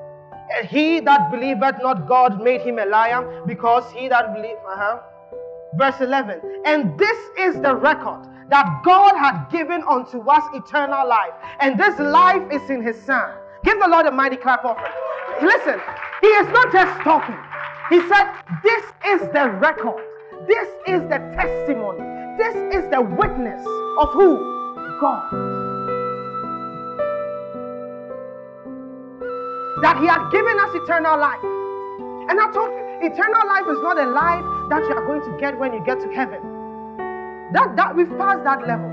He 0.67 0.99
that 1.01 1.31
believeth 1.31 1.75
not 1.81 2.07
God 2.07 2.41
made 2.41 2.61
him 2.61 2.79
a 2.79 2.85
liar, 2.85 3.43
because 3.45 3.91
he 3.91 4.07
that 4.07 4.33
believed, 4.33 4.59
uh 4.67 4.75
huh. 4.77 4.99
Verse 5.75 5.99
11. 5.99 6.41
And 6.65 6.97
this 6.97 7.17
is 7.37 7.55
the 7.61 7.75
record 7.75 8.23
that 8.49 8.81
God 8.85 9.15
had 9.17 9.47
given 9.51 9.83
unto 9.87 10.21
us 10.29 10.43
eternal 10.53 11.07
life, 11.07 11.33
and 11.59 11.79
this 11.79 11.99
life 11.99 12.41
is 12.51 12.69
in 12.69 12.81
his 12.81 12.99
Son. 13.03 13.33
Give 13.63 13.79
the 13.79 13.87
Lord 13.87 14.05
a 14.05 14.11
mighty 14.11 14.37
clap 14.37 14.63
offering. 14.63 14.91
Listen, 15.41 15.79
he 16.21 16.27
is 16.27 16.47
not 16.47 16.71
just 16.71 17.01
talking. 17.01 17.37
He 17.89 18.01
said, 18.07 18.31
This 18.63 18.83
is 19.05 19.21
the 19.33 19.49
record. 19.59 20.01
This 20.47 20.67
is 20.87 21.01
the 21.03 21.19
testimony. 21.35 21.99
This 22.37 22.55
is 22.73 22.89
the 22.89 23.01
witness 23.01 23.65
of 23.99 24.13
who? 24.13 24.37
God. 25.01 25.56
That 29.81 29.97
He 30.01 30.07
had 30.07 30.29
given 30.31 30.59
us 30.59 30.73
eternal 30.73 31.19
life. 31.19 31.43
And 32.29 32.39
I 32.41 32.51
told 32.51 32.71
you, 32.71 32.81
eternal 33.07 33.45
life 33.47 33.67
is 33.69 33.79
not 33.81 33.97
a 33.97 34.09
life 34.09 34.43
that 34.69 34.83
you 34.83 34.93
are 34.97 35.05
going 35.05 35.21
to 35.21 35.37
get 35.39 35.57
when 35.57 35.73
you 35.73 35.83
get 35.85 35.99
to 36.01 36.09
heaven. 36.11 36.41
That 37.53 37.75
that 37.77 37.95
we've 37.95 38.09
passed 38.17 38.43
that 38.43 38.67
level. 38.67 38.91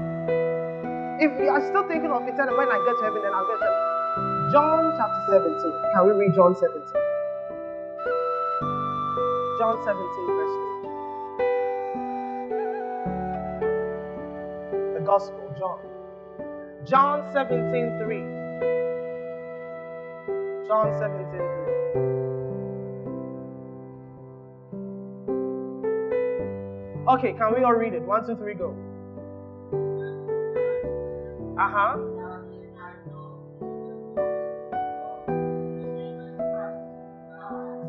If 1.18 1.30
you 1.40 1.48
are 1.48 1.62
still 1.66 1.86
thinking 1.88 2.10
of 2.10 2.22
eternal, 2.28 2.56
when 2.58 2.68
I 2.68 2.78
get 2.84 2.98
to 2.98 3.04
heaven, 3.04 3.22
then 3.22 3.32
I'll 3.34 3.46
get 3.46 3.58
to 3.58 3.64
heaven. 3.64 3.94
John 4.52 4.92
chapter 4.98 5.22
17. 5.30 5.72
Can 5.94 6.06
we 6.06 6.12
read 6.12 6.34
John 6.34 6.54
17? 6.54 6.78
John 9.58 9.78
17, 9.82 10.26
verse 10.36 10.54
3. 14.78 14.94
The 14.94 15.02
Gospel, 15.06 15.54
John. 15.58 15.78
John 16.84 17.24
17, 17.32 17.98
3. 17.98 18.44
John 20.66 20.96
17, 20.98 21.30
3. 21.30 21.64
Okay, 27.06 27.34
can 27.34 27.54
we 27.54 27.62
all 27.62 27.74
read 27.74 27.92
it? 27.92 28.00
One, 28.02 28.26
two, 28.26 28.34
three, 28.34 28.54
go. 28.54 28.74
Uh 31.58 31.68
huh. 31.68 31.98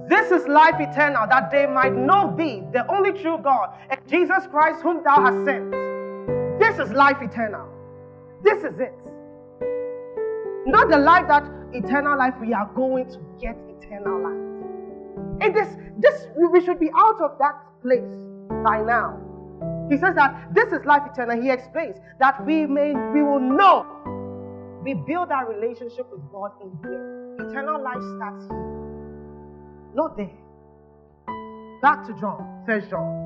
This 0.10 0.32
is 0.32 0.46
life 0.48 0.76
eternal, 0.80 1.26
that 1.30 1.50
they 1.52 1.66
might 1.66 1.94
know 1.94 2.36
thee, 2.38 2.62
the 2.74 2.86
only 2.92 3.14
true 3.14 3.38
God, 3.42 3.70
and 3.90 4.00
Jesus 4.08 4.46
Christ, 4.52 4.82
whom 4.82 5.02
thou 5.04 5.24
hast 5.24 5.46
sent. 5.46 5.72
This 6.60 6.78
is 6.78 6.92
life 6.94 7.22
eternal. 7.22 7.70
This 8.44 8.64
is 8.64 8.78
it. 8.80 8.94
Not 10.68 10.90
the 10.90 10.98
life 10.98 11.28
that 11.28 11.50
eternal 11.78 12.18
life 12.18 12.34
we 12.42 12.54
are 12.54 12.70
going 12.76 13.10
to 13.10 13.20
get 13.40 13.56
eternal 13.82 14.22
life. 14.24 14.46
It 15.42 15.56
is 15.56 15.68
this, 16.00 16.28
we 16.52 16.64
should 16.64 16.80
be 16.80 16.90
out 16.96 17.22
of 17.22 17.38
that 17.40 17.56
place 17.82 18.02
by 18.64 18.82
now. 18.82 19.22
He 19.90 19.98
says 19.98 20.16
that 20.16 20.54
this 20.54 20.72
is 20.74 20.86
life 20.86 21.04
eternal. 21.12 21.42
He 21.42 21.50
explains 21.50 21.98
that 22.20 22.44
we 22.46 22.66
may 22.66 22.94
we 23.14 23.22
will 23.22 23.40
know. 23.40 23.86
We 24.84 24.94
build 24.94 25.32
our 25.32 25.52
relationship 25.52 26.12
with 26.12 26.22
God 26.32 26.52
in 26.62 26.72
here. 26.84 27.36
Eternal 27.48 27.82
life 27.82 28.02
starts 28.18 28.46
here. 28.46 28.76
Not 29.94 30.18
there. 30.18 30.32
Back 31.82 32.06
to 32.08 32.14
John, 32.20 32.64
First 32.66 32.90
John. 32.90 33.26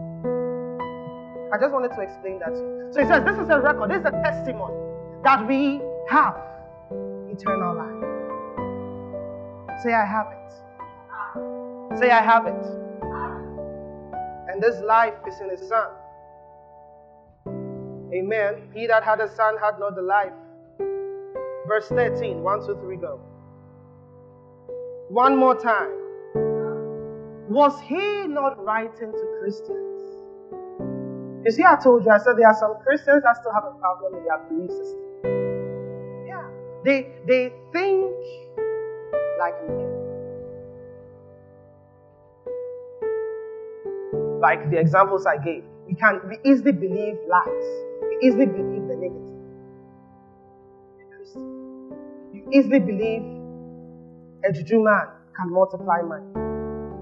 I 1.52 1.58
just 1.58 1.74
wanted 1.74 1.90
to 1.96 2.02
explain 2.02 2.40
that. 2.40 2.56
So 2.94 3.02
he 3.02 3.08
says, 3.08 3.24
This 3.26 3.38
is 3.38 3.50
a 3.50 3.60
record, 3.60 3.90
this 3.90 4.00
is 4.00 4.06
a 4.06 4.12
testimony 4.24 4.76
that 5.24 5.48
we 5.48 5.82
have 6.10 6.36
eternal 7.30 7.76
life. 7.76 8.09
Say, 9.84 9.94
I 9.94 10.06
have 10.06 10.28
it. 10.32 12.00
Say, 12.00 12.10
I 12.12 12.22
have 12.22 12.46
it. 12.48 12.66
And 14.52 14.62
this 14.62 14.82
life 14.82 15.14
is 15.28 15.40
in 15.42 15.50
his 15.50 15.68
Son. 15.68 15.90
Amen. 18.14 18.72
He 18.74 18.88
that 18.88 19.04
had 19.04 19.20
a 19.22 19.34
son 19.34 19.56
had 19.58 19.80
not 19.80 19.96
the 19.96 20.02
life. 20.02 20.34
Verse 21.68 21.88
13. 21.90 22.42
1, 22.42 22.66
2, 22.66 22.78
3, 22.82 22.98
go. 22.98 23.20
One 25.10 25.38
more 25.38 25.56
time. 25.56 25.92
Was 27.50 27.80
he 27.82 28.28
not 28.28 28.64
writing 28.64 29.12
to 29.12 29.38
Christians? 29.40 29.90
You 31.46 31.52
see, 31.52 31.64
I 31.64 31.78
told 31.82 32.06
you, 32.06 32.12
I 32.12 32.18
said 32.18 32.38
there 32.38 32.48
are 32.48 32.58
some 32.60 32.76
Christians 32.84 33.24
that 33.24 33.38
still 33.38 33.54
have 33.54 33.64
a 33.64 33.72
problem 33.80 34.14
with 34.14 34.24
their 34.26 34.40
belief 34.50 34.70
system. 34.70 35.00
Yeah. 36.28 36.46
They 36.84 37.08
they 37.26 37.54
think 37.72 38.12
like 39.40 39.56
the 44.72 44.80
examples 44.80 45.26
I 45.26 45.38
gave. 45.38 45.64
We 45.88 45.96
can 45.96 46.22
we 46.28 46.38
easily 46.50 46.72
believe 46.72 47.18
lies. 47.28 47.66
We 48.02 48.18
easily 48.28 48.46
believe 48.46 48.88
the 48.88 48.96
negative. 48.96 49.26
You 52.34 52.48
easily 52.54 52.80
believe 52.80 53.24
a 54.46 54.52
juju 54.52 54.84
man 54.84 55.08
can 55.36 55.52
multiply 55.52 56.02
money. 56.02 56.26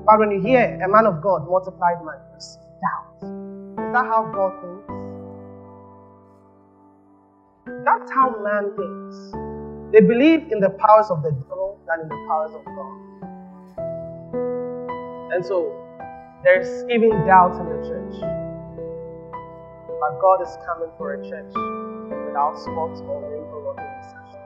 But 0.05 0.19
when 0.19 0.31
you 0.31 0.41
hear 0.41 0.79
a 0.83 0.87
man 0.87 1.05
of 1.05 1.21
God 1.21 1.47
multiplied 1.47 2.03
money, 2.03 2.21
it's 2.35 2.57
doubt. 2.81 3.15
Is 3.21 3.93
that 3.93 4.05
how 4.05 4.23
God 4.33 4.53
thinks? 4.61 4.87
That's 7.85 8.11
how 8.11 8.29
man 8.41 8.73
thinks. 8.75 9.31
They 9.91 10.01
believe 10.01 10.51
in 10.51 10.59
the 10.59 10.69
powers 10.71 11.09
of 11.09 11.23
the 11.23 11.31
devil 11.31 11.66
than 11.87 12.01
in 12.01 12.07
the 12.09 12.25
powers 12.27 12.53
of 12.53 12.65
God. 12.65 13.07
And 15.33 15.45
so 15.45 15.73
there's 16.43 16.83
even 16.91 17.11
doubt 17.25 17.59
in 17.59 17.65
the 17.65 17.87
church. 17.87 18.15
But 19.99 20.19
God 20.21 20.41
is 20.41 20.57
coming 20.65 20.89
for 20.97 21.13
a 21.15 21.29
church 21.29 21.51
without 22.27 22.57
spots 22.59 23.01
or 23.01 23.21
wrinkle 23.31 23.63
or 23.65 23.75
deception. 23.75 24.41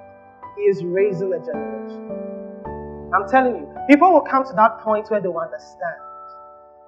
He 0.57 0.63
is 0.63 0.83
raising 0.83 1.33
a 1.33 1.39
generation. 1.39 3.11
I'm 3.13 3.27
telling 3.29 3.55
you, 3.55 3.67
people 3.89 4.13
will 4.13 4.21
come 4.21 4.45
to 4.45 4.53
that 4.53 4.79
point 4.79 5.09
where 5.09 5.19
they 5.19 5.27
will 5.27 5.39
understand. 5.39 5.99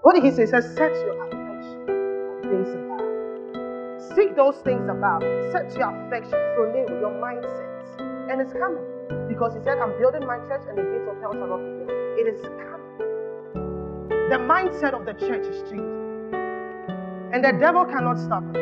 What 0.01 0.13
did 0.15 0.23
he 0.23 0.31
say? 0.31 0.43
He 0.43 0.47
says, 0.47 0.65
set 0.75 0.91
your 0.91 1.17
affection 1.27 1.89
on 1.89 2.41
things 2.43 2.69
above. 2.75 4.15
Seek 4.15 4.35
those 4.35 4.57
things 4.63 4.87
above. 4.89 5.21
Set 5.51 5.75
your 5.77 5.89
affection, 6.05 6.39
your 7.01 7.11
mindset. 7.19 8.31
And 8.31 8.39
it's 8.39 8.53
coming. 8.53 8.92
Because 9.27 9.53
he 9.55 9.61
said, 9.63 9.77
I'm 9.77 9.97
building 9.97 10.25
my 10.25 10.37
church 10.47 10.63
and 10.67 10.77
the 10.77 10.83
gates 10.83 11.07
of 11.09 11.19
hell 11.21 11.33
shall 11.33 11.47
not 11.47 11.59
prevail. 11.59 11.89
It 12.17 12.27
is 12.27 12.41
coming. 12.41 12.97
The 14.29 14.37
mindset 14.37 14.93
of 14.93 15.05
the 15.05 15.13
church 15.13 15.45
is 15.45 15.61
changing. 15.69 16.33
And 17.33 17.43
the 17.43 17.51
devil 17.59 17.85
cannot 17.85 18.17
stop 18.19 18.43
it. 18.53 18.57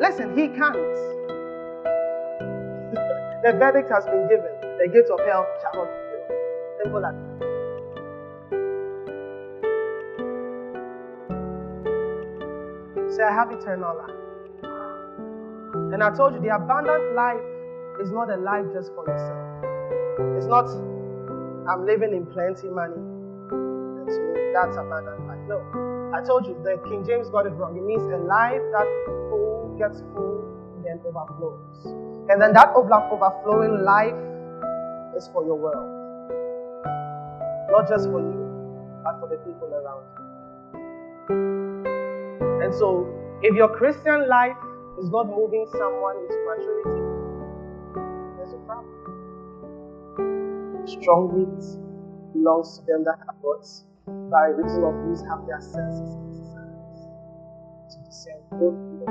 Listen, 0.00 0.36
he 0.36 0.48
can't. 0.48 0.74
the 3.44 3.52
verdict 3.58 3.90
has 3.90 4.04
been 4.06 4.28
given. 4.28 4.52
The 4.78 4.88
gates 4.92 5.10
of 5.10 5.20
hell 5.20 5.46
shall 5.62 5.74
not 5.74 5.88
prevail. 5.88 6.26
Simple 6.82 7.04
as 7.06 7.14
Say, 13.16 13.24
I 13.24 13.32
have 13.32 13.50
eternal 13.50 13.96
life. 13.96 14.16
And 15.92 16.02
I 16.02 16.10
told 16.14 16.34
you 16.34 16.40
the 16.40 16.54
abundant 16.54 17.14
life 17.14 17.40
is 18.00 18.10
not 18.10 18.30
a 18.30 18.36
life 18.36 18.64
just 18.72 18.92
for 18.94 19.04
yourself. 19.06 19.44
It's 20.36 20.46
not, 20.46 20.66
I'm 21.68 21.84
living 21.84 22.12
in 22.12 22.24
plenty 22.26 22.68
money. 22.68 22.96
And 22.96 24.08
so 24.08 24.20
that's 24.54 24.76
abundant 24.76 25.26
life. 25.28 25.38
No. 25.46 25.60
I 26.14 26.24
told 26.24 26.46
you 26.46 26.56
the 26.64 26.80
King 26.88 27.04
James 27.06 27.28
got 27.28 27.46
it 27.46 27.50
wrong. 27.50 27.76
It 27.76 27.84
means 27.84 28.02
a 28.02 28.16
life 28.16 28.62
that 28.72 28.88
full 29.28 29.76
gets 29.78 30.00
full 30.12 30.42
and 30.76 30.84
then 30.84 31.00
overflows. 31.06 31.86
And 32.30 32.40
then 32.40 32.52
that 32.54 32.72
overflowing 32.74 33.84
life 33.84 34.16
is 35.16 35.28
for 35.32 35.44
your 35.44 35.56
world. 35.56 35.86
Not 37.70 37.88
just 37.88 38.08
for 38.10 38.20
you, 38.20 38.40
but 39.04 39.20
for 39.20 39.28
the 39.28 39.36
people 39.44 39.68
around 39.68 40.04
you. 40.16 40.30
And 42.64 42.74
so, 42.74 43.06
if 43.42 43.54
your 43.54 43.68
Christian 43.68 44.28
life 44.28 44.56
is 44.98 45.10
not 45.10 45.26
moving 45.28 45.66
someone 45.72 46.16
into 46.16 46.36
maturity, 46.48 46.99
Strong 50.90 51.38
meat 51.38 51.62
belongs 52.34 52.78
to 52.78 52.84
them 52.86 53.04
that 53.04 53.18
have 53.24 53.36
what, 53.42 53.64
by 54.28 54.48
reason 54.48 54.82
of 54.82 54.94
use, 55.08 55.22
have 55.22 55.46
their 55.46 55.60
senses 55.60 56.16
exercised 56.26 57.06
to 57.90 57.98
discern 58.04 58.42
and 58.58 59.06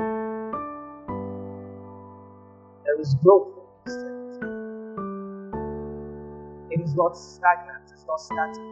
There 2.84 3.00
is 3.00 3.14
growth 3.22 3.48
in 3.56 3.64
Christianity. 3.82 4.60
It 6.70 6.80
is 6.82 6.94
not 6.94 7.16
stagnant, 7.16 7.90
it's 7.90 8.04
not 8.06 8.20
static. 8.20 8.62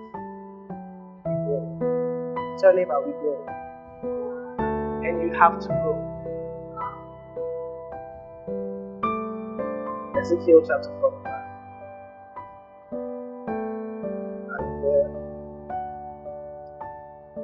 We 1.24 1.32
grow. 1.48 1.64
Tell 2.60 2.74
neighbor, 2.74 3.00
we 3.06 3.12
grow. 3.12 3.46
And 5.04 5.22
you 5.22 5.32
have 5.40 5.60
to 5.60 5.68
grow. 5.68 5.96
Ezekiel 10.20 10.62
chapter 10.68 10.92
45. 11.00 11.27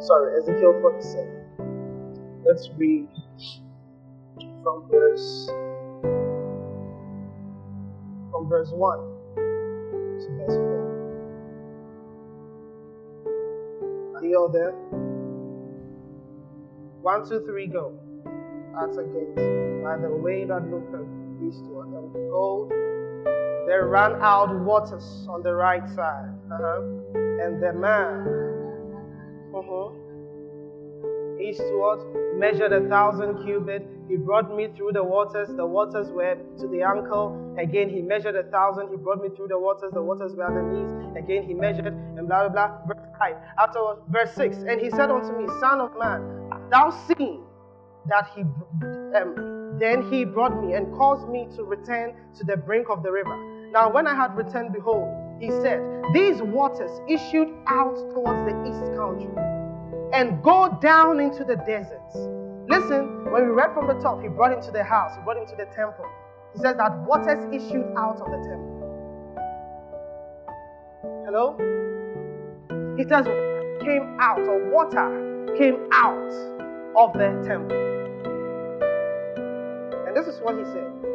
Sorry, 0.05 0.39
Ezekiel 0.39 0.79
47. 0.83 2.43
Let's 2.45 2.69
read 2.77 3.09
from 4.63 4.87
verse 4.91 5.49
from 8.31 8.49
verse 8.49 8.71
1 8.71 8.99
to 10.21 10.29
verse 10.37 10.57
4. 10.57 10.85
Are 14.17 14.25
you 14.25 14.39
all 14.39 14.49
there? 14.49 14.73
One, 17.01 17.29
two, 17.29 17.41
three, 17.47 17.67
go. 17.67 17.99
At 18.77 18.91
a 18.99 19.05
gate, 19.05 19.37
by 19.85 19.97
the 19.99 20.11
way 20.11 20.45
that 20.45 20.69
looketh 20.71 21.09
eastward, 21.41 21.89
and 21.89 22.13
behold, 22.13 22.71
there 23.67 23.87
ran 23.87 24.21
out 24.21 24.55
waters 24.65 25.27
on 25.29 25.43
the 25.43 25.55
right 25.55 25.87
side. 25.95 26.35
Uh-huh. 26.51 26.83
And 27.15 27.63
the 27.63 27.73
man, 27.73 28.64
uh-huh, 29.55 29.91
eastward, 31.41 32.01
measured 32.39 32.73
a 32.73 32.89
thousand 32.89 33.45
cubits. 33.45 33.87
He 34.09 34.17
brought 34.17 34.55
me 34.55 34.69
through 34.77 34.93
the 34.93 35.05
waters. 35.05 35.49
The 35.57 35.67
waters 35.67 36.11
were 36.11 36.37
to 36.59 36.69
the 36.69 36.83
ankle. 36.83 37.55
Again, 37.59 37.89
he 37.89 38.03
measured 38.03 38.37
a 38.37 38.45
thousand. 38.51 38.91
He 38.91 38.97
brought 38.97 39.23
me 39.23 39.29
through 39.35 39.49
the 39.49 39.59
waters. 39.59 39.93
The 39.93 40.03
waters 40.03 40.35
were 40.35 40.45
at 40.45 40.55
the 40.55 40.63
knees. 40.63 41.17
Again, 41.17 41.45
he 41.45 41.55
measured, 41.55 41.87
and 41.87 42.27
blah, 42.27 42.49
blah, 42.49 42.69
blah. 42.69 42.79
Verse 42.87 43.07
5. 43.19 43.37
Afterwards, 43.59 44.01
verse 44.09 44.35
6. 44.35 44.57
And 44.69 44.81
he 44.81 44.91
said 44.91 45.11
unto 45.11 45.37
me, 45.37 45.47
Son 45.61 45.81
of 45.81 45.97
man, 45.99 46.51
thou 46.71 46.91
seen 47.07 47.45
that 48.09 48.29
he, 48.35 48.43
um, 48.43 49.79
then 49.81 50.03
he 50.11 50.25
brought 50.25 50.63
me 50.63 50.75
and 50.75 50.93
caused 50.95 51.29
me 51.29 51.49
to 51.57 51.65
return 51.65 52.15
to 52.37 52.45
the 52.45 52.57
brink 52.57 52.89
of 52.91 53.03
the 53.03 53.11
river. 53.11 53.37
Now, 53.71 53.91
when 53.91 54.07
I 54.07 54.15
had 54.15 54.37
returned, 54.37 54.73
behold, 54.73 55.09
he 55.41 55.51
said, 55.51 55.81
These 56.13 56.43
waters 56.43 56.91
issued 57.09 57.49
out 57.67 57.97
towards 58.13 58.41
the 58.51 58.55
east 58.69 58.85
country 58.97 59.31
and 60.13 60.43
go 60.43 60.79
down 60.81 61.21
into 61.21 61.45
the 61.45 61.57
deserts. 61.57 62.17
Listen, 62.69 63.31
when 63.31 63.47
we 63.47 63.51
read 63.51 63.75
from 63.75 63.87
the 63.87 63.95
top, 63.95 64.23
he 64.23 64.29
brought 64.29 64.53
him 64.53 64.63
to 64.63 64.71
the 64.71 64.83
house, 64.83 65.17
he 65.17 65.23
brought 65.23 65.37
him 65.37 65.47
to 65.47 65.57
the 65.57 65.67
temple. 65.75 66.07
He 66.55 66.61
says 66.61 66.77
that 66.77 66.97
waters 67.01 67.45
issued 67.53 67.85
out 67.97 68.21
of 68.21 68.31
the 68.31 68.39
temple. 68.49 68.75
Hello? 71.27 71.57
He 72.97 73.03
says, 73.05 73.27
came 73.83 74.17
out, 74.21 74.39
or 74.39 74.71
water 74.71 75.55
came 75.59 75.89
out 75.93 76.33
of 76.97 77.13
the 77.15 77.43
temple. 77.45 77.77
And 80.07 80.17
this 80.17 80.27
is 80.27 80.41
what 80.41 80.57
he 80.57 80.65
said. 80.65 81.14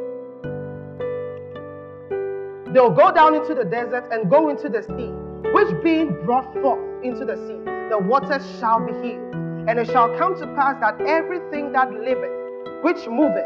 They'll 2.73 2.91
go 2.91 3.11
down 3.11 3.33
into 3.33 3.55
the 3.55 3.65
desert 3.65 4.07
and 4.11 4.29
go 4.29 4.49
into 4.49 4.69
the 4.69 4.83
sea, 4.83 5.11
which 5.53 5.83
being 5.83 6.23
brought 6.25 6.53
forth 6.61 7.03
into 7.03 7.25
the 7.25 7.35
sea, 7.35 7.57
the 7.89 7.97
waters 7.97 8.45
shall 8.59 8.85
be 8.85 8.93
healed. 9.01 9.33
And 9.67 9.79
it 9.79 9.87
shall 9.87 10.15
come 10.17 10.37
to 10.39 10.45
pass 10.55 10.79
that 10.81 11.01
everything 11.01 11.71
that 11.73 11.91
liveth, 11.91 12.83
which 12.83 13.07
moveth, 13.07 13.45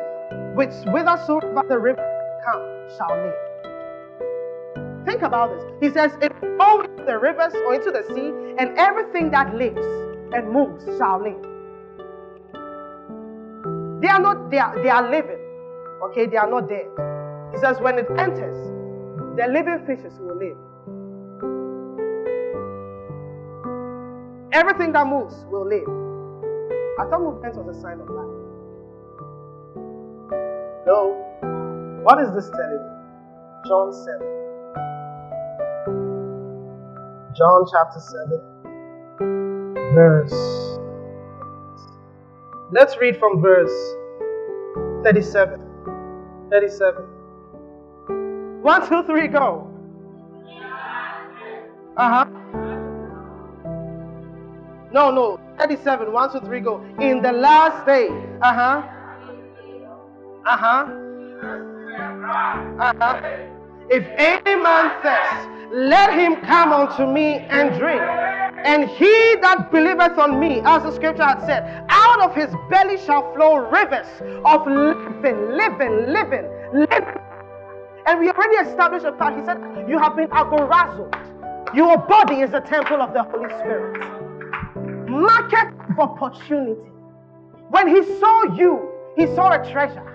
which 0.55 0.73
whithersoever 0.91 1.63
the 1.67 1.79
river 1.79 2.03
come, 2.45 2.61
shall 2.97 3.15
live. 3.15 5.05
Think 5.05 5.21
about 5.21 5.49
this. 5.55 5.63
He 5.81 5.89
says, 5.89 6.11
It 6.21 6.31
go 6.57 6.81
into 6.81 7.03
the 7.05 7.17
rivers 7.17 7.53
or 7.65 7.75
into 7.75 7.91
the 7.91 8.03
sea, 8.13 8.31
and 8.57 8.77
everything 8.77 9.31
that 9.31 9.55
lives 9.55 9.85
and 10.33 10.49
moves 10.49 10.83
shall 10.97 11.21
live. 11.21 11.41
They 14.01 14.09
are 14.09 14.19
not, 14.19 14.51
they 14.51 14.59
are, 14.59 14.83
they 14.83 14.89
are 14.89 15.09
living. 15.09 15.39
Okay, 16.09 16.25
they 16.25 16.35
are 16.35 16.49
not 16.49 16.67
dead. 16.67 16.87
He 17.53 17.59
says, 17.59 17.79
when 17.79 17.97
it 17.97 18.07
enters, 18.17 18.57
the 19.35 19.47
living 19.47 19.83
fishes 19.87 20.19
will 20.19 20.37
live. 20.37 20.57
Everything 24.53 24.91
that 24.93 25.07
moves 25.07 25.45
will 25.49 25.67
live. 25.67 25.87
I 26.99 27.09
thought 27.09 27.21
movement 27.21 27.55
was 27.55 27.75
a 27.75 27.81
sign 27.81 27.99
of 27.99 28.09
life. 28.09 28.29
No. 30.85 31.17
What 32.03 32.19
is 32.21 32.33
this 32.35 32.49
telling? 32.49 32.89
John 33.67 33.91
7. 33.91 34.33
John 37.35 37.65
chapter 37.71 37.99
7, 37.99 39.95
verse. 39.95 40.79
Let's 42.71 42.97
read 42.97 43.17
from 43.17 43.41
verse 43.41 43.73
37. 45.03 45.59
37. 46.51 47.22
One, 48.63 48.87
two, 48.87 49.03
three, 49.03 49.27
go. 49.27 49.69
Uh 51.97 52.09
huh. 52.09 52.25
No, 54.93 55.11
no. 55.11 55.37
37. 55.59 56.13
One, 56.13 56.31
two, 56.31 56.39
three, 56.39 56.61
go. 56.61 56.81
In 57.01 57.21
the 57.21 57.33
last 57.33 57.85
day. 57.85 58.07
Uh 58.41 58.53
huh. 58.53 58.83
Uh 60.45 60.57
huh. 60.57 60.85
Uh 62.79 62.93
huh. 62.97 63.21
If 63.89 64.05
any 64.15 64.55
man 64.55 64.93
thirst, 65.03 65.49
let 65.73 66.13
him 66.13 66.37
come 66.45 66.71
unto 66.71 67.05
me 67.05 67.39
and 67.49 67.77
drink. 67.77 68.01
And 68.01 68.87
he 68.87 69.35
that 69.41 69.73
believeth 69.73 70.17
on 70.17 70.39
me, 70.39 70.61
as 70.61 70.83
the 70.83 70.93
scripture 70.93 71.25
had 71.25 71.41
said, 71.45 71.85
out 71.89 72.21
of 72.21 72.33
his 72.33 72.49
belly 72.69 72.97
shall 72.97 73.33
flow 73.33 73.57
rivers 73.57 74.07
of 74.45 74.65
living, 74.65 75.51
living, 75.51 76.13
living, 76.13 76.47
living. 76.73 77.32
And 78.05 78.19
we 78.19 78.29
already 78.29 78.69
established 78.69 79.05
a 79.05 79.13
fact. 79.13 79.39
He 79.39 79.45
said, 79.45 79.89
You 79.89 79.99
have 79.99 80.15
been 80.15 80.29
agorazed. 80.29 81.75
Your 81.75 81.97
body 81.97 82.41
is 82.41 82.53
a 82.53 82.61
temple 82.61 83.01
of 83.01 83.13
the 83.13 83.23
Holy 83.23 83.49
Spirit 83.59 84.23
market 85.13 85.73
of 85.89 85.99
opportunity. 85.99 86.81
When 87.69 87.87
he 87.87 88.03
saw 88.19 88.55
you, 88.55 88.89
he 89.15 89.25
saw 89.27 89.51
a 89.51 89.71
treasure. 89.71 90.09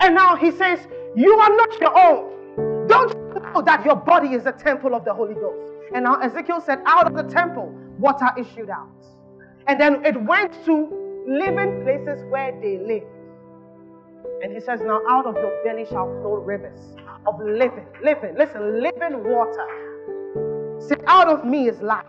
And 0.00 0.14
now 0.14 0.36
he 0.36 0.50
says, 0.50 0.78
You 1.16 1.32
are 1.34 1.56
not 1.56 1.80
your 1.80 1.98
own. 1.98 2.86
Don't 2.86 3.12
you 3.12 3.40
know 3.40 3.62
that 3.62 3.84
your 3.84 3.96
body 3.96 4.34
is 4.34 4.46
a 4.46 4.52
temple 4.52 4.94
of 4.94 5.04
the 5.04 5.12
Holy 5.12 5.34
Ghost? 5.34 5.72
And 5.94 6.04
now 6.04 6.20
Ezekiel 6.20 6.60
said, 6.60 6.80
Out 6.86 7.06
of 7.06 7.14
the 7.14 7.32
temple, 7.32 7.74
water 7.98 8.28
issued 8.38 8.70
out. 8.70 8.88
And 9.66 9.80
then 9.80 10.04
it 10.04 10.20
went 10.22 10.52
to 10.64 11.24
living 11.26 11.82
places 11.82 12.24
where 12.30 12.52
they 12.60 12.78
live. 12.78 13.08
And 14.42 14.52
he 14.52 14.60
says, 14.60 14.80
Now 14.80 15.00
out 15.08 15.26
of 15.26 15.34
your 15.36 15.62
belly 15.64 15.86
shall 15.86 16.06
flow 16.20 16.34
rivers 16.34 16.80
of 17.26 17.40
living, 17.40 17.86
living, 18.02 18.34
listen, 18.36 18.82
living 18.82 19.24
water. 19.24 19.66
Say, 20.80 20.96
Out 21.06 21.28
of 21.28 21.44
me 21.44 21.68
is 21.68 21.80
life. 21.80 22.04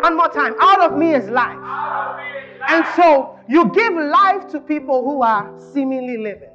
One 0.00 0.16
more 0.16 0.28
time. 0.28 0.54
Out 0.60 0.80
of 0.80 0.98
me 0.98 1.14
is 1.14 1.28
life. 1.28 1.58
And 2.68 2.84
so 2.94 3.38
you 3.48 3.70
give 3.72 3.92
life 3.94 4.48
to 4.48 4.60
people 4.60 5.02
who 5.04 5.22
are 5.22 5.52
seemingly 5.72 6.18
living. 6.18 6.50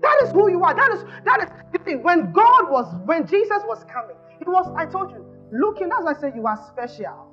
That 0.00 0.22
is 0.22 0.30
who 0.30 0.50
you 0.50 0.62
are. 0.62 0.74
That 0.74 0.92
is 0.92 1.04
that 1.24 1.42
is 1.42 1.48
the 1.72 1.78
thing. 1.80 2.02
When 2.02 2.32
God 2.32 2.70
was, 2.70 2.94
when 3.04 3.26
Jesus 3.26 3.62
was 3.66 3.84
coming, 3.92 4.16
it 4.40 4.46
was, 4.46 4.72
I 4.76 4.86
told 4.86 5.10
you, 5.10 5.24
looking, 5.52 5.88
why 5.88 6.12
I 6.12 6.20
said 6.20 6.34
you 6.34 6.46
are 6.46 6.58
special. 6.68 7.27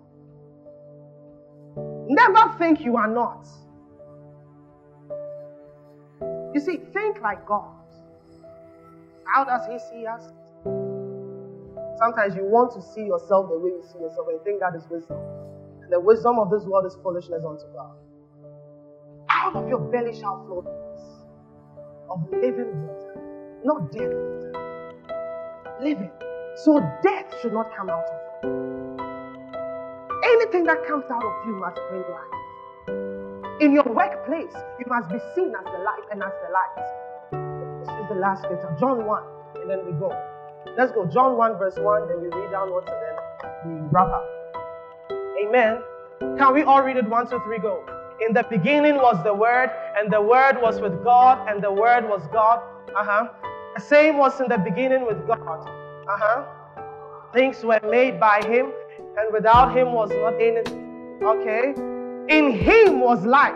Never 2.08 2.56
think 2.58 2.82
you 2.82 2.98
are 2.98 3.08
not. 3.08 3.48
You 6.54 6.60
see, 6.60 6.78
think 6.94 7.22
like 7.22 7.46
God. 7.46 7.74
How 9.34 9.44
does 9.44 9.62
He 9.68 9.80
see 9.90 10.06
us? 10.06 10.24
Sometimes 11.98 12.36
you 12.36 12.46
want 12.46 12.74
to 12.74 12.82
see 12.82 13.06
yourself 13.06 13.50
the 13.50 13.58
way 13.58 13.70
you 13.70 13.84
see 13.92 14.00
yourself 14.00 14.28
and 14.30 14.42
think 14.44 14.60
that 14.60 14.76
is 14.76 14.84
wisdom. 14.90 15.18
And 15.82 15.92
the 15.92 16.00
wisdom 16.00 16.40
of 16.40 16.52
this 16.52 16.64
world 16.64 16.86
is 16.86 16.96
foolishness 17.02 17.44
unto 17.44 17.66
God. 17.74 17.96
Out 19.30 19.56
of 19.56 19.68
your 19.68 19.80
belly 19.80 20.18
shall 20.18 20.46
flow 20.46 20.64
of 22.10 22.32
living 22.32 22.88
water, 22.88 23.22
not 23.64 23.92
dead 23.92 24.14
water. 24.14 24.52
Living. 25.82 26.12
So 26.64 26.80
death 27.04 27.34
should 27.42 27.54
not 27.54 27.76
come 27.76 27.90
out 27.90 28.06
of 28.06 28.44
you. 28.44 28.75
Anything 30.46 30.66
that 30.66 30.86
comes 30.86 31.06
out 31.10 31.24
of 31.24 31.48
you 31.48 31.54
must 31.56 31.80
bring 31.90 32.04
life. 32.04 33.62
In 33.62 33.74
your 33.74 33.84
workplace, 33.84 34.54
you 34.78 34.86
must 34.88 35.10
be 35.10 35.18
seen 35.34 35.52
as 35.58 35.66
the 35.66 35.80
light 35.80 36.06
and 36.12 36.22
as 36.22 36.32
the 36.46 36.54
light. 36.54 37.82
This 37.82 37.90
is 37.90 38.10
the 38.10 38.20
last 38.22 38.44
scripture, 38.44 38.70
John 38.80 39.08
1, 39.08 39.24
and 39.62 39.70
then 39.72 39.84
we 39.84 39.92
go. 39.94 40.14
Let's 40.78 40.92
go. 40.92 41.08
John 41.08 41.36
1, 41.36 41.58
verse 41.58 41.78
1, 41.78 42.08
then 42.10 42.22
we 42.22 42.28
read 42.28 42.52
downwards 42.52 42.88
and 42.88 43.02
then 43.02 43.82
we 43.82 43.88
wrap 43.90 44.08
up. 44.10 44.24
Amen. 45.44 45.82
Can 46.38 46.54
we 46.54 46.62
all 46.62 46.84
read 46.84 46.98
it? 46.98 47.10
One, 47.10 47.28
two, 47.28 47.42
three, 47.44 47.58
go. 47.58 47.84
In 48.28 48.36
the 48.36 48.46
beginning 48.48 48.98
was 48.98 49.18
the 49.24 49.34
Word, 49.34 49.72
and 49.98 50.14
the 50.14 50.22
Word 50.22 50.62
was 50.62 50.80
with 50.80 51.04
God, 51.04 51.50
and 51.50 51.64
the 51.64 51.72
Word 51.72 52.08
was 52.08 52.22
God. 52.32 52.62
Uh 52.96 53.04
huh. 53.04 53.28
The 53.74 53.82
same 53.82 54.20
was 54.20 54.40
in 54.40 54.48
the 54.48 54.60
beginning 54.60 55.08
with 55.08 55.26
God. 55.26 55.68
Uh 56.08 56.18
huh. 56.22 56.44
Things 57.34 57.64
were 57.64 57.82
made 57.90 58.20
by 58.20 58.42
Him, 58.46 58.72
and 59.18 59.32
without 59.32 59.76
Him 59.76 59.94
was 59.94 60.10
not 60.12 60.34
anything. 60.42 61.20
Okay. 61.24 61.74
In 62.30 62.52
Him 62.52 63.00
was 63.00 63.26
life. 63.26 63.56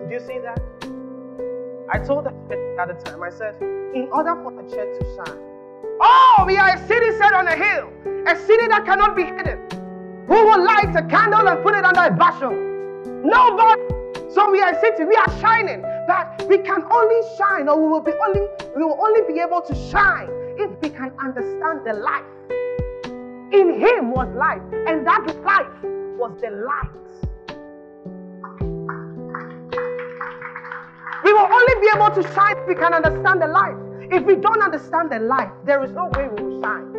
Did 0.00 0.10
you 0.10 0.20
see 0.20 0.38
that? 0.40 0.60
I 1.92 1.98
told 1.98 2.24
the 2.24 2.30
church 2.48 2.78
at 2.80 2.88
the 2.88 2.94
time, 3.04 3.22
I 3.22 3.30
said, 3.30 3.54
in 3.62 4.08
order 4.12 4.34
for 4.42 4.50
the 4.50 4.62
church 4.68 4.98
to 4.98 5.04
shine, 5.14 5.38
oh, 6.00 6.44
we 6.46 6.56
are 6.56 6.74
a 6.74 6.88
city 6.88 7.16
set 7.18 7.32
on 7.32 7.46
a 7.46 7.54
hill, 7.54 7.92
a 8.26 8.36
city 8.36 8.66
that 8.68 8.84
cannot 8.84 9.14
be 9.14 9.24
hidden. 9.24 9.60
Who 10.26 10.34
will 10.34 10.64
light 10.64 10.94
a 10.96 11.02
candle 11.04 11.48
and 11.48 11.62
put 11.62 11.74
it 11.76 11.84
under 11.84 12.02
a 12.02 12.10
bushel? 12.10 12.50
Nobody. 13.24 13.82
So 14.34 14.50
we 14.50 14.60
are 14.60 14.78
sitting, 14.80 15.06
we 15.06 15.14
are 15.14 15.40
shining, 15.40 15.82
but 16.08 16.46
we 16.48 16.58
can 16.58 16.82
only 16.90 17.20
shine, 17.38 17.68
or 17.68 17.80
we 17.80 17.88
will 17.88 18.00
be 18.00 18.12
only 18.26 18.40
we 18.76 18.82
will 18.84 18.98
only 19.00 19.22
be 19.32 19.40
able 19.40 19.62
to 19.62 19.74
shine 19.90 20.28
if 20.58 20.70
we 20.82 20.90
can 20.90 21.12
understand 21.18 21.86
the 21.86 21.92
life. 21.92 22.24
In 23.52 23.80
Him 23.80 24.10
was 24.10 24.28
life, 24.34 24.62
and 24.88 25.06
that 25.06 25.24
life 25.44 25.70
was 26.18 26.32
the 26.40 26.50
light. 26.50 26.90
We 31.22 31.32
will 31.32 31.48
only 31.50 31.74
be 31.80 31.88
able 31.94 32.10
to 32.10 32.22
shine 32.34 32.56
if 32.58 32.66
we 32.66 32.74
can 32.74 32.92
understand 32.92 33.40
the 33.42 33.46
life. 33.46 33.76
If 34.10 34.24
we 34.24 34.36
don't 34.36 34.62
understand 34.62 35.10
the 35.10 35.20
life, 35.20 35.50
there 35.64 35.82
is 35.84 35.92
no 35.92 36.06
way 36.16 36.28
we 36.28 36.42
will 36.42 36.60
shine. 36.62 36.92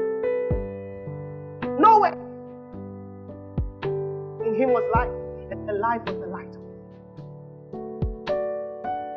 No 1.80 2.00
way 2.00 2.12
In 4.45 4.56
him 4.56 4.70
was 4.70 4.84
life, 4.93 5.12
and 5.52 5.68
the 5.68 5.74
life 5.74 6.02
was 6.08 6.18
the 6.20 6.28
light. 6.28 6.58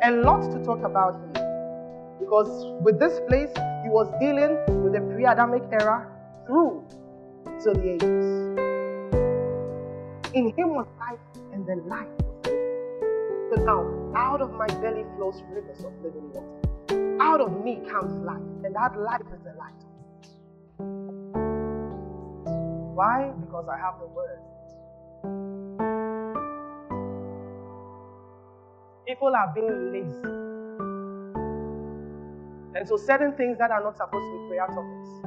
And 0.03 0.21
lots 0.23 0.47
to 0.47 0.63
talk 0.63 0.83
about 0.83 1.15
here. 1.35 2.17
Because 2.19 2.49
with 2.81 2.99
this 2.99 3.19
place, 3.27 3.51
he 3.83 3.89
was 3.89 4.07
dealing 4.19 4.57
with 4.83 4.93
the 4.93 5.01
pre 5.13 5.25
Adamic 5.25 5.63
era 5.71 6.07
through 6.45 6.83
to 7.45 7.73
the 7.73 7.93
ages. 7.95 8.59
In 10.33 10.53
him 10.55 10.75
was 10.75 10.87
life, 10.99 11.19
and 11.53 11.65
the 11.65 11.75
life 11.87 12.07
So 13.51 13.57
now, 13.63 13.83
out 14.15 14.41
of 14.41 14.53
my 14.53 14.67
belly 14.67 15.05
flows 15.17 15.43
rivers 15.51 15.83
of 15.83 15.93
living 16.01 16.31
water. 16.31 17.21
Out 17.21 17.41
of 17.41 17.63
me 17.63 17.81
comes 17.89 18.13
life, 18.25 18.41
and 18.63 18.75
that 18.75 18.97
life 18.97 19.21
is 19.33 19.41
the 19.43 19.53
light. 19.59 19.83
Why? 22.95 23.33
Because 23.41 23.67
I 23.67 23.77
have 23.77 23.99
the 23.99 24.07
word. 24.07 24.39
People 29.07 29.35
are 29.35 29.51
being 29.53 29.91
lazy. 29.91 30.41
And 32.75 32.87
so 32.87 32.97
certain 32.97 33.33
things 33.33 33.57
that 33.57 33.71
are 33.71 33.83
not 33.83 33.97
supposed 33.97 34.25
to 34.25 34.39
be 34.43 34.47
prayer 34.49 34.67
topics 34.67 35.20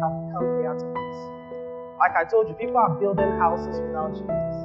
have 0.00 0.12
become 0.26 0.46
prayer 0.58 0.74
topics. 0.74 1.18
Like 1.98 2.14
I 2.16 2.24
told 2.24 2.48
you, 2.48 2.54
people 2.54 2.76
are 2.78 2.90
building 3.00 3.30
houses 3.38 3.80
without 3.80 4.12
Jesus, 4.12 4.56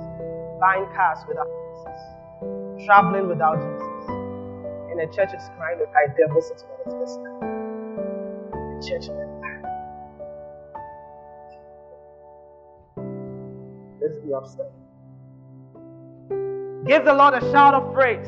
buying 0.59 0.85
cars 0.95 1.19
without 1.27 1.47
Jesus, 1.47 2.85
traveling 2.85 3.27
without 3.27 3.55
Jesus. 3.57 4.09
And 4.91 4.99
the 4.99 5.07
church 5.15 5.33
is 5.33 5.43
crying 5.57 5.79
to 5.79 5.85
I 5.95 6.07
devil 6.17 6.41
sitting 6.41 6.67
on 6.85 7.01
its. 7.01 7.17
The 8.61 8.87
church 8.87 9.07
back. 9.09 9.61
Let's 14.01 14.17
be 14.25 14.33
upset. 14.33 14.71
Give 16.85 17.05
the 17.05 17.13
Lord 17.13 17.35
a 17.35 17.41
shout 17.51 17.75
of 17.75 17.93
praise. 17.93 18.27